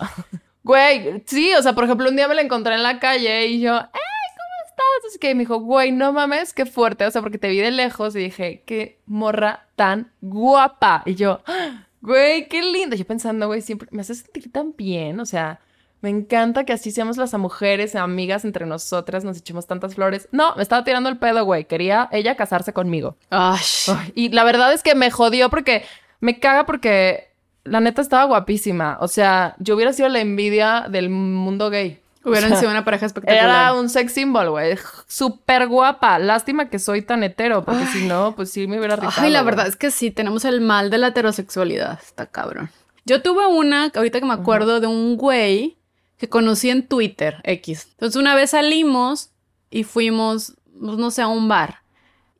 [0.63, 3.61] Güey, sí, o sea, por ejemplo, un día me la encontré en la calle y
[3.61, 5.07] yo, ¡Ey, ¿cómo estás?
[5.07, 7.05] Así que me dijo, güey, no mames, qué fuerte.
[7.05, 11.03] O sea, porque te vi de lejos y dije, qué morra tan guapa.
[11.05, 11.85] Y yo, ¡Ah!
[12.01, 12.97] güey, qué linda.
[12.97, 15.21] Yo pensando, güey, siempre me hace sentir tan bien.
[15.21, 15.61] O sea,
[16.05, 20.29] me encanta que así seamos las mujeres, amigas entre nosotras, nos echemos tantas flores.
[20.31, 21.65] No, me estaba tirando el pedo, güey.
[21.65, 23.17] Quería ella casarse conmigo.
[23.31, 25.83] Ay, Ay, Y la verdad es que me jodió porque
[26.19, 27.31] me caga porque
[27.63, 28.99] la neta estaba guapísima.
[29.01, 31.99] O sea, yo hubiera sido la envidia del mundo gay.
[32.23, 33.43] hubieran O sea, sido una pareja espectacular.
[33.43, 34.77] Era un sex symbol, güey.
[35.07, 36.19] Súper guapa.
[36.19, 38.99] Lástima que soy tan hetero, porque si no, pues sí me hubiera.
[39.17, 41.97] Ay, la verdad es que sí, tenemos el mal de la heterosexualidad.
[41.99, 42.69] Está cabrón.
[43.05, 45.77] Yo tuve una, ahorita que me acuerdo, de un güey
[46.17, 47.87] que conocí en Twitter, X.
[47.91, 49.31] Entonces una vez salimos
[49.69, 51.79] y fuimos, pues, no sé, a un bar.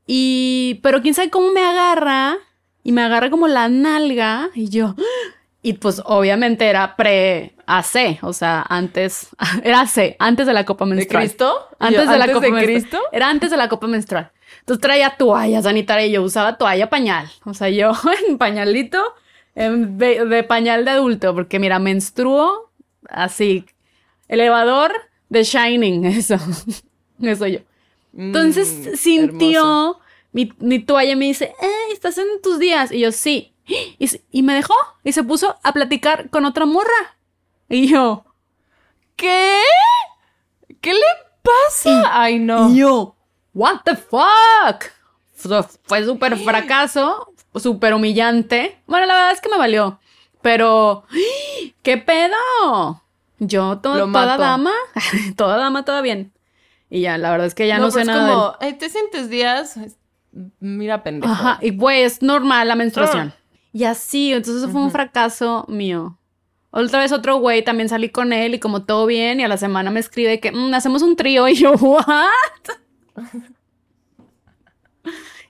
[0.08, 2.38] Y, pero quién sabe cómo me agarra
[2.84, 4.96] y me agarra como la nalga y yo,
[5.66, 9.30] y pues obviamente era pre-AC, o sea, antes,
[9.64, 11.24] era AC, antes de la copa ¿De menstrual.
[11.24, 11.70] Cristo?
[11.80, 12.66] Antes Yo, de la copa menstrual.
[12.66, 13.00] Cristo?
[13.12, 14.32] Era antes de la copa menstrual.
[14.60, 17.32] Entonces traía toalla sanitaria y yo usaba toalla pañal.
[17.46, 17.94] O sea, yo
[18.30, 19.04] en pañalito,
[19.56, 22.70] en de, de pañal de adulto, porque mira, menstruo
[23.10, 23.66] así.
[24.28, 24.92] Elevador
[25.30, 26.38] de Shining, eso.
[27.22, 27.60] Eso yo.
[28.18, 30.00] Entonces Mm, sintió
[30.32, 32.92] mi, mi toalla y me dice, eh, ¿estás en tus días?
[32.92, 33.52] Y yo, sí.
[34.00, 37.18] Y, y me dejó y se puso a platicar con otra morra.
[37.68, 38.24] Y yo,
[39.16, 39.60] ¿Qué?
[40.82, 41.00] ¿Qué le
[41.42, 42.22] pasa?
[42.22, 42.70] Ay, no.
[42.70, 43.16] Y yo,
[43.54, 44.84] what the fuck?
[45.36, 48.82] Fue, fue súper fracaso, súper humillante.
[48.88, 50.00] Bueno, la verdad es que me valió.
[50.46, 51.06] Pero,
[51.82, 53.02] ¿qué pedo?
[53.40, 54.42] Yo, to- Lo toda mato.
[54.44, 54.72] dama,
[55.36, 56.34] toda dama, todo bien.
[56.88, 58.30] Y ya, la verdad es que ya no, sé pues nada.
[58.32, 59.80] como, "Ay, ¿te sientes días?
[60.60, 61.34] Mira, del- pendejo.
[61.34, 63.34] Ajá, y pues es normal la menstruación.
[63.36, 63.40] Ah.
[63.74, 66.20] Y así, entonces eso fue un fracaso mío.
[66.70, 69.58] Otra vez otro güey, también salí con él y como todo bien, y a la
[69.58, 72.06] semana me escribe que "Mm, hacemos un trío y yo, ¿what?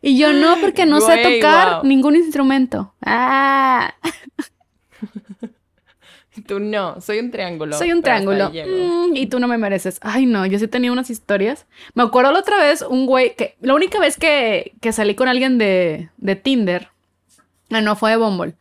[0.01, 1.83] Y yo no, porque no sé Güey, tocar wow.
[1.85, 2.93] ningún instrumento.
[3.05, 3.93] Ah,
[6.47, 7.77] Tú no, soy un triángulo.
[7.77, 8.49] soy un triángulo.
[8.49, 9.99] Mm, y tú no me mereces.
[10.01, 11.65] Ay, no, yo sí tenía unas historias.
[11.93, 15.27] Me acuerdo la otra vez un güey que, la única vez que, que salí con
[15.27, 16.89] alguien de, de Tinder,
[17.71, 18.53] ah, no fue de Bumble.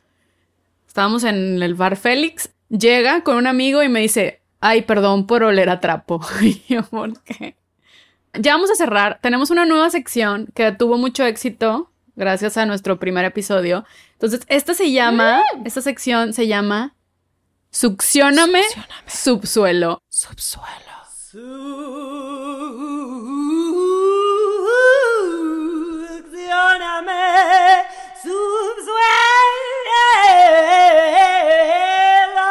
[0.87, 5.43] Estábamos en el bar Félix, llega con un amigo y me dice, ay, perdón por
[5.43, 6.21] oler a trapo.
[6.41, 7.57] Y yo, ¿por qué?
[8.33, 9.19] Ya vamos a cerrar.
[9.21, 13.85] Tenemos una nueva sección que tuvo mucho éxito gracias a nuestro primer episodio.
[14.13, 16.94] Entonces, esta se llama, esta sección se llama
[17.75, 18.63] Succióname,
[19.09, 20.01] subsuelo.
[20.09, 20.95] Subsuelo.
[26.45, 27.83] Succioname,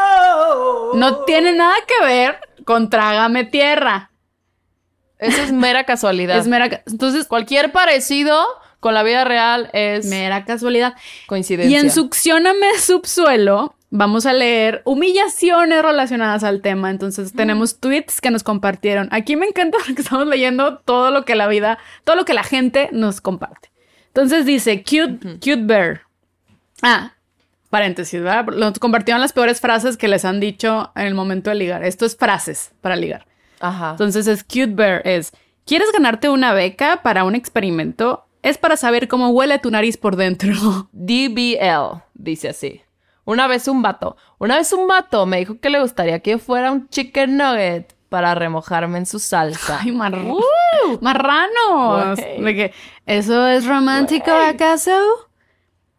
[0.03, 0.93] subsuelo.
[0.95, 4.11] No tiene nada que ver con Trágame Tierra.
[5.19, 6.37] Eso es mera casualidad.
[6.37, 8.45] Es mera, ca- entonces, Cualquier parecido
[8.79, 10.93] con la vida real es mera casualidad.
[11.27, 11.71] coincidencia.
[11.71, 16.89] Y en Succióname Subsuelo vamos a leer humillaciones relacionadas al tema.
[16.89, 19.07] Entonces tenemos tweets que nos compartieron.
[19.11, 22.43] Aquí me encanta porque estamos leyendo todo lo que la vida, todo lo que la
[22.43, 23.71] gente nos comparte.
[24.07, 26.01] Entonces dice, cute, cute bear.
[26.81, 27.13] Ah,
[27.69, 28.45] paréntesis, ¿verdad?
[28.47, 31.83] Nos compartieron las peores frases que les han dicho en el momento de ligar.
[31.83, 33.27] Esto es frases para ligar.
[33.59, 33.91] Ajá.
[33.91, 35.31] Entonces es cute bear es,
[35.65, 38.25] ¿quieres ganarte una beca para un experimento?
[38.41, 40.89] Es para saber cómo huele tu nariz por dentro.
[40.91, 42.81] DBL, dice así.
[43.25, 46.39] Una vez un vato, una vez un vato me dijo que le gustaría que yo
[46.39, 49.79] fuera un chicken nugget para remojarme en su salsa.
[49.81, 50.13] Ay, mar
[51.01, 52.19] marranos.
[52.19, 52.41] Güey.
[52.43, 52.73] De que,
[53.05, 54.91] ¿Eso es romántico acaso?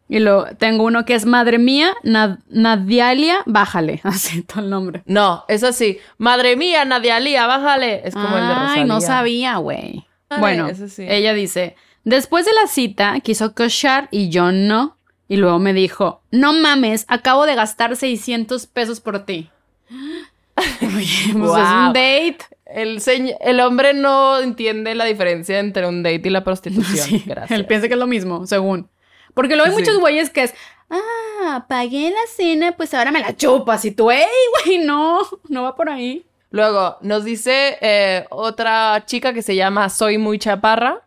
[0.07, 4.01] Y luego tengo uno que es Madre mía, Na- Nadialia, bájale.
[4.03, 5.01] Así todo el nombre.
[5.07, 5.97] No, es así.
[6.19, 8.01] Madre mía, Nadia Lía, bájale.
[8.07, 8.73] Es como el de Rosalía.
[8.75, 10.05] Ay, no sabía, güey.
[10.39, 11.05] Bueno, sí.
[11.07, 14.94] ella dice, después de la cita quiso cochar y yo no.
[15.27, 19.49] Y luego me dijo, no mames, acabo de gastar 600 pesos por ti.
[19.89, 22.37] Oye, pues es un date.
[22.65, 23.01] El,
[23.41, 26.95] el hombre no entiende la diferencia entre un date y la prostitución.
[27.09, 27.51] Sí, Gracias.
[27.51, 28.89] Él piensa que es lo mismo, según.
[29.33, 29.81] Porque luego hay Sí.
[29.81, 30.53] muchos güeyes que es,
[30.89, 33.83] ah, pagué la cena, pues ahora me la chupas.
[33.85, 34.25] Y tú, ey,
[34.65, 35.19] güey, no,
[35.49, 36.25] no va por ahí.
[36.51, 41.01] Luego, nos dice eh, otra chica que se llama Soy Muy Chaparra,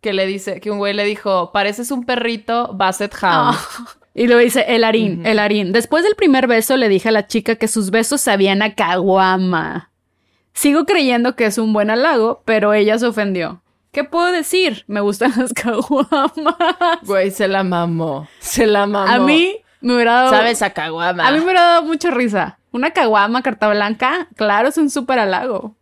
[0.00, 3.56] que le dice, que un güey le dijo, pareces un perrito Basset Hound.
[3.56, 3.96] Ah.
[4.14, 5.72] Y lo dice el harín, el harín.
[5.72, 9.92] Después del primer beso le dije a la chica que sus besos sabían a caguama.
[10.52, 13.62] Sigo creyendo que es un buen halago, pero ella se ofendió.
[13.92, 14.84] ¿Qué puedo decir?
[14.88, 17.00] Me gustan las caguamas.
[17.04, 18.28] Güey, se la mamó.
[18.40, 19.10] Se la mamó.
[19.10, 20.30] A mí me hubiera dado...
[20.30, 21.26] ¿Sabes a caguama?
[21.26, 22.58] A mí me hubiera dado mucha risa.
[22.72, 25.76] Una caguama, carta blanca, claro, es un súper halago.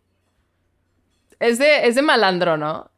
[1.39, 2.89] Es de, es de malandro, ¿no?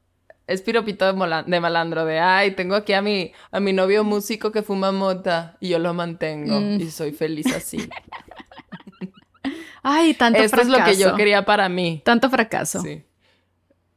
[0.51, 4.61] Es piropito de, malandro, de ay, tengo aquí a mi, a mi novio músico que
[4.61, 6.81] fuma mota y yo lo mantengo Mm.
[6.81, 7.89] y soy feliz así.
[9.83, 10.75] Ay, tanto Esto fracaso.
[10.75, 12.01] es lo que yo quería para mí.
[12.05, 12.81] Tanto fracaso.
[12.81, 13.03] Sí.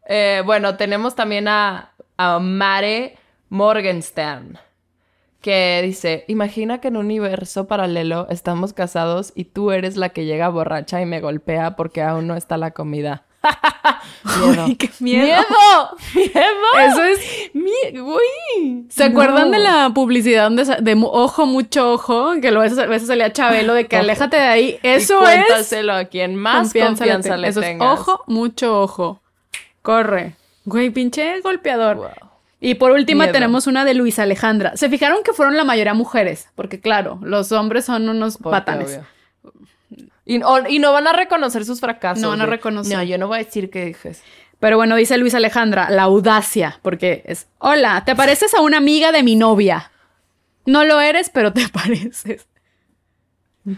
[0.07, 3.17] Eh, bueno, tenemos también a, a Mare
[3.51, 4.59] Morgenstern,
[5.43, 10.25] que dice, imagina que en un universo paralelo estamos casados y tú eres la que
[10.25, 13.25] llega borracha y me golpea porque aún no está la comida.
[14.47, 14.65] Miedo.
[14.67, 15.25] Ay, qué miedo.
[15.27, 15.97] ¡Miedo!
[16.15, 16.89] ¡Miedo!
[16.89, 17.21] Eso es...
[18.01, 18.87] Uy.
[18.89, 22.33] ¿Se acuerdan de la publicidad donde de ojo, mucho ojo?
[22.41, 24.79] Que lo- a veces, a veces salía Chabelo de que aléjate de ahí.
[24.83, 29.21] Y Eso es cuéntaselo a quien más confianza, confianza, le Eso es ojo, mucho ojo.
[29.83, 30.35] Corre.
[30.65, 31.97] Güey, pinche golpeador.
[31.97, 32.07] Wow.
[32.61, 33.35] Y por última Miedo.
[33.35, 34.75] tenemos una de Luis Alejandra.
[34.77, 38.89] Se fijaron que fueron la mayoría mujeres, porque claro, los hombres son unos Porque, patanes.
[38.89, 39.07] obvio.
[40.27, 42.23] Y, o- y no van a reconocer sus fracasos.
[42.23, 42.97] No van a reconocer.
[42.97, 44.23] No, yo no voy a decir que dijes.
[44.59, 49.13] Pero bueno, dice Luis Alejandra, la audacia, porque es, hola, te pareces a una amiga
[49.13, 49.91] de mi novia.
[50.65, 52.47] No lo eres, pero te pareces.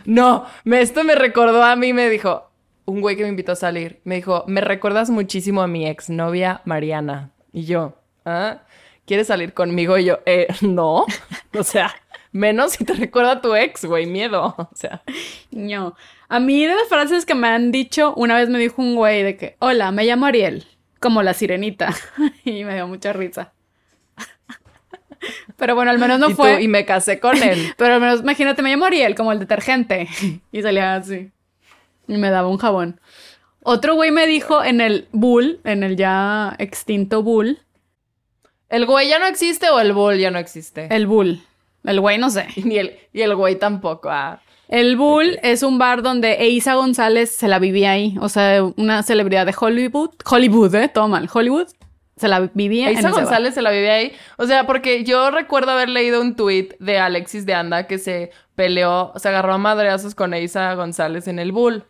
[0.05, 2.51] No, me, esto me recordó a mí, me dijo,
[2.86, 6.61] un güey que me invitó a salir, me dijo, me recuerdas muchísimo a mi exnovia
[6.64, 7.30] Mariana.
[7.53, 7.94] Y yo,
[8.24, 8.59] ¿ah?
[9.07, 9.97] ¿Quieres salir conmigo?
[9.99, 11.07] Y yo, eh, no.
[11.59, 11.94] O sea,
[12.37, 14.55] menos si te recuerda a tu ex, güey, miedo.
[14.59, 15.03] O sea,
[15.51, 15.95] No.
[16.28, 19.22] A mí de las frases que me han dicho, una vez me dijo un güey
[19.22, 20.66] de que, hola, me llamo Ariel,
[21.01, 21.95] como la sirenita.
[22.45, 23.53] y me dio mucha risa.
[25.57, 26.62] Pero bueno, al menos no y, tú- fue.
[26.62, 27.72] y me casé con él.
[27.76, 30.09] Pero al menos, imagínate, me llamo Ariel, como el detergente.
[30.53, 31.30] y salía así.
[32.09, 33.01] Y me daba un jabón.
[33.62, 37.61] Otro güey me dijo en el Bull, en el ya extinto Bull,
[38.68, 40.89] ¿El güey ya no existe o el bull ya no existe?
[40.91, 41.41] el Bull.
[41.87, 42.47] El güey no sé.
[42.57, 44.11] Y el, y el güey tampoco.
[44.11, 44.41] Ah.
[44.68, 48.16] El Bull es un bar donde Eiza González se la vivía ahí.
[48.20, 50.11] O sea, una celebridad de Hollywood.
[50.28, 50.89] Hollywood, ¿eh?
[50.89, 51.28] Todo mal.
[51.32, 51.68] Hollywood.
[52.16, 53.12] Se la vivía en ese bar.
[53.12, 54.12] González se la vive ahí.
[54.39, 58.30] O sea, porque yo recuerdo haber leído un tuit de Alexis de Anda que se
[58.57, 61.84] peleó, se agarró a madreazos con Isa González en el Bull.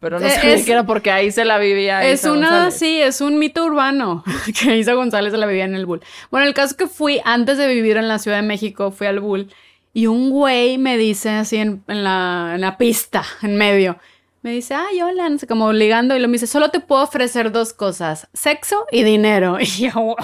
[0.00, 2.48] Pero no Eh, sabía es- que era porque ahí se la vivía Es Isa una,
[2.50, 2.74] González.
[2.74, 4.24] sí, es un mito urbano
[4.60, 6.00] que Isa González se la vivía en el Bull.
[6.30, 9.06] Bueno, el caso es que fui, antes de vivir en la Ciudad de México, fui
[9.06, 9.48] al Bull
[9.92, 13.98] y un güey me dice así en, en la, en la pista, en medio,
[14.42, 17.02] me dice, ay, hola, no sé, como ligando, y lo me dice, solo te puedo
[17.02, 19.58] ofrecer dos cosas, sexo y dinero.
[19.60, 20.16] Y yo,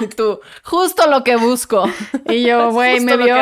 [0.00, 1.84] Y tú, justo lo que busco.
[2.26, 3.34] y yo, güey, me vio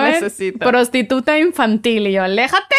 [0.58, 2.74] prostituta infantil, y yo, aléjate.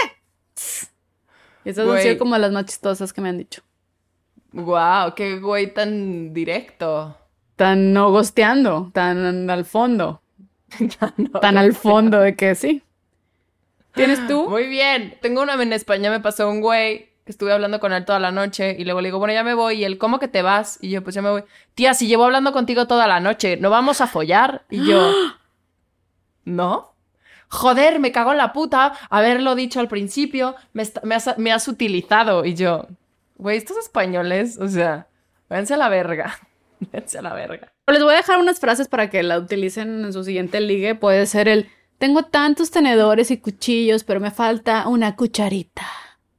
[1.66, 2.04] Esas han Güey.
[2.04, 3.62] sido como las más chistosas que me han dicho.
[4.52, 7.16] Wow, qué güey tan directo.
[7.56, 10.22] Tan no gosteando, tan al fondo.
[11.18, 12.84] No, tan al fondo de que sí.
[13.94, 14.48] ¿Tienes tú?
[14.50, 15.18] Muy bien.
[15.22, 18.32] Tengo una en España, me pasó un güey que estuve hablando con él toda la
[18.32, 19.76] noche y luego le digo, bueno, ya me voy.
[19.76, 20.78] Y él, ¿cómo que te vas?
[20.82, 21.44] Y yo, pues ya me voy.
[21.74, 24.64] Tía, si llevo hablando contigo toda la noche, ¿no vamos a follar?
[24.70, 25.12] Y yo,
[26.46, 26.94] ¿no?
[27.50, 31.52] Joder, me cago en la puta haberlo dicho al principio, me, está- me has, me
[31.52, 32.46] has utilizado.
[32.46, 32.88] Y yo,
[33.38, 35.08] güey, estos españoles, o sea,
[35.50, 36.38] váyanse a la verga.
[36.94, 37.74] Váyanse a la verga.
[37.88, 40.96] Les voy a dejar unas frases para que la utilicen en su siguiente ligue.
[40.96, 45.86] Puede ser el, tengo tantos tenedores y cuchillos, pero me falta una cucharita.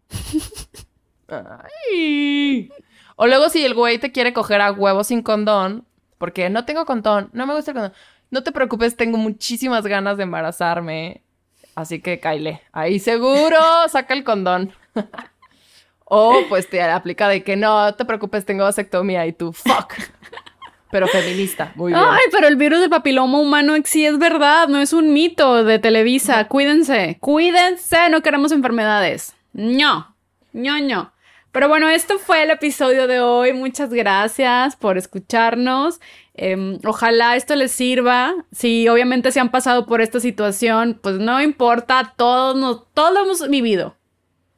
[1.28, 2.70] Ay.
[3.16, 5.84] O luego si el güey te quiere coger a huevo sin condón,
[6.18, 7.92] porque no tengo condón, no me gusta el condón.
[8.30, 11.22] No te preocupes, tengo muchísimas ganas de embarazarme.
[11.74, 12.62] Así que caile.
[12.72, 13.58] Ahí seguro
[13.88, 14.72] saca el condón.
[16.04, 19.94] o pues te aplica de que no te preocupes, tengo vasectomía y tú, fuck.
[20.90, 22.04] Pero feminista, muy bien.
[22.04, 25.78] Ay, pero el virus del papiloma humano sí es verdad, no es un mito de
[25.78, 26.48] Televisa.
[26.48, 29.34] Cuídense, cuídense, no queremos enfermedades.
[29.52, 30.16] No,
[30.52, 31.12] no, no.
[31.52, 33.52] Pero bueno, esto fue el episodio de hoy.
[33.52, 36.00] Muchas gracias por escucharnos.
[36.42, 38.34] Em, ojalá esto les sirva.
[38.50, 43.24] Si obviamente se han pasado por esta situación, pues no importa, todos, nos, todos lo
[43.24, 43.94] hemos vivido.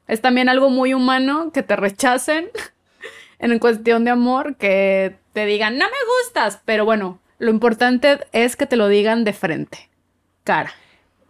[0.07, 2.51] Es también algo muy humano que te rechacen
[3.41, 8.55] en cuestión de amor, que te digan, no me gustas, pero bueno, lo importante es
[8.55, 9.91] que te lo digan de frente.
[10.45, 10.73] cara.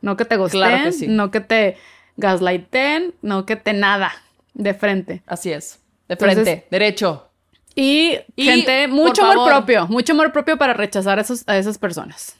[0.02, 1.06] No que te gusten, Claro que sí.
[1.06, 1.76] no que te
[2.18, 4.12] gaslighten, no que te nada.
[4.52, 5.22] De frente.
[5.26, 5.80] Así es.
[6.08, 7.30] De Entonces- frente, derecho.
[7.74, 9.52] Y, Y, gente, mucho amor favor.
[9.52, 12.36] propio, mucho amor propio para rechazar a, esos, a esas personas.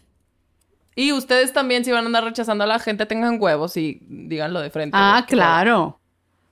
[0.95, 4.61] Y ustedes también, si van a andar rechazando a la gente, tengan huevos y díganlo
[4.61, 4.97] de frente.
[4.99, 5.99] Ah, claro.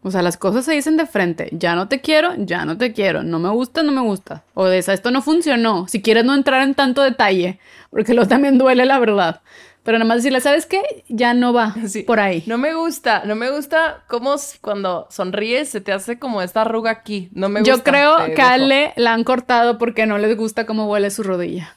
[0.02, 1.50] O sea, las cosas se dicen de frente.
[1.52, 3.22] Ya no te quiero, ya no te quiero.
[3.22, 4.44] No me gusta, no me gusta.
[4.54, 5.86] O de esa, esto no funcionó.
[5.88, 7.58] Si quieres no entrar en tanto detalle,
[7.90, 9.42] porque luego también duele la verdad.
[9.90, 11.02] Pero nada más decirle, ¿sabes qué?
[11.08, 12.04] Ya no va Sí.
[12.04, 12.44] por ahí.
[12.46, 16.92] No me gusta, no me gusta cómo cuando sonríes se te hace como esta arruga
[16.92, 17.28] aquí.
[17.32, 17.74] No me gusta.
[17.74, 18.52] Yo creo que a.
[18.52, 21.74] Ale la han cortado porque no les gusta cómo huele su rodilla.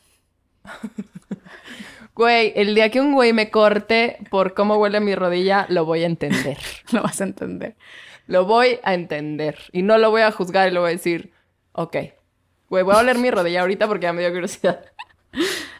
[2.14, 6.04] Güey, el día que un güey me corte por cómo huele mi rodilla, lo voy
[6.04, 6.60] a entender.
[6.92, 7.76] Lo vas a entender.
[8.28, 9.58] lo voy a entender.
[9.72, 11.34] Y no lo voy a juzgar y le voy a decir,
[11.72, 11.98] ok.
[12.70, 14.86] Güey, voy a oler mi rodilla ahorita porque ya me dio curiosidad.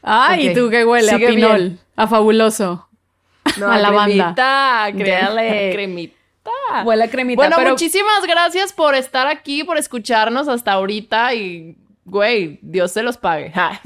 [0.02, 0.52] Ay, Ok.
[0.52, 1.10] ¿y tú qué huele?
[1.12, 1.80] Sigue a pinol, bien.
[1.96, 2.88] a fabuloso.
[3.58, 4.34] No, A lavanda.
[4.36, 4.88] cremita,
[5.74, 6.14] cremita.
[6.84, 7.36] Huele a cremita.
[7.38, 13.04] Bueno, pero muchísimas gracias por estar aquí, por escucharnos hasta ahorita y, güey, Dios se
[13.04, 13.52] los pague.
[13.56, 13.80] Ja.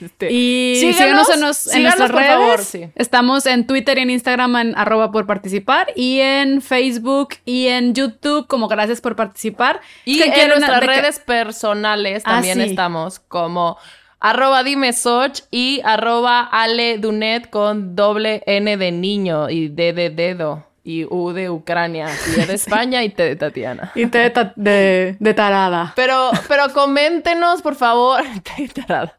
[0.00, 2.36] Este, Y síganos, síganos, en, nos- en síganos, nuestras por redes.
[2.36, 2.88] favor, sí.
[2.94, 7.92] Estamos en Twitter y en Instagram en arroba por participar y en Facebook y en
[7.94, 9.80] YouTube como gracias por participar.
[10.04, 12.64] Y ¿Qué en nuestras de que- redes personales Ah, también sí.
[12.70, 13.76] estamos como
[14.24, 20.66] arroba dimesoch y arroba ale dunet con doble N de niño y D de dedo
[20.86, 23.92] y U de Ucrania y de España y T de Tatiana.
[23.94, 25.92] Y te de, ta- de, de tarada.
[25.96, 28.22] Pero, pero coméntenos, por favor.
[28.56, 29.14] T de tarada.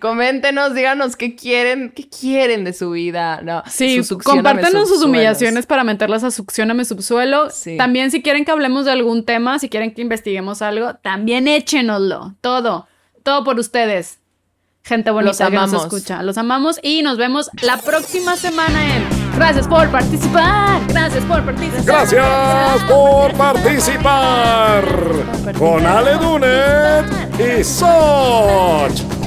[0.00, 3.40] Coméntenos, díganos qué quieren, qué quieren de su vida.
[3.42, 7.50] No, Sí, su compártanos sus humillaciones para meterlas a Succioname Subsuelo.
[7.50, 7.76] Sí.
[7.76, 12.34] También si quieren que hablemos de algún tema, si quieren que investiguemos algo, también échenoslo.
[12.40, 12.86] Todo.
[13.24, 14.20] Todo por ustedes.
[14.88, 15.82] Gente bonita Los que nos amamos.
[15.84, 16.22] escucha.
[16.22, 19.04] Los amamos y nos vemos la próxima semana en
[19.36, 20.80] Gracias por participar.
[20.88, 21.84] Gracias por participar.
[21.84, 24.84] Gracias por participar
[25.58, 27.04] con Ale Dunet
[27.38, 29.17] y Soch.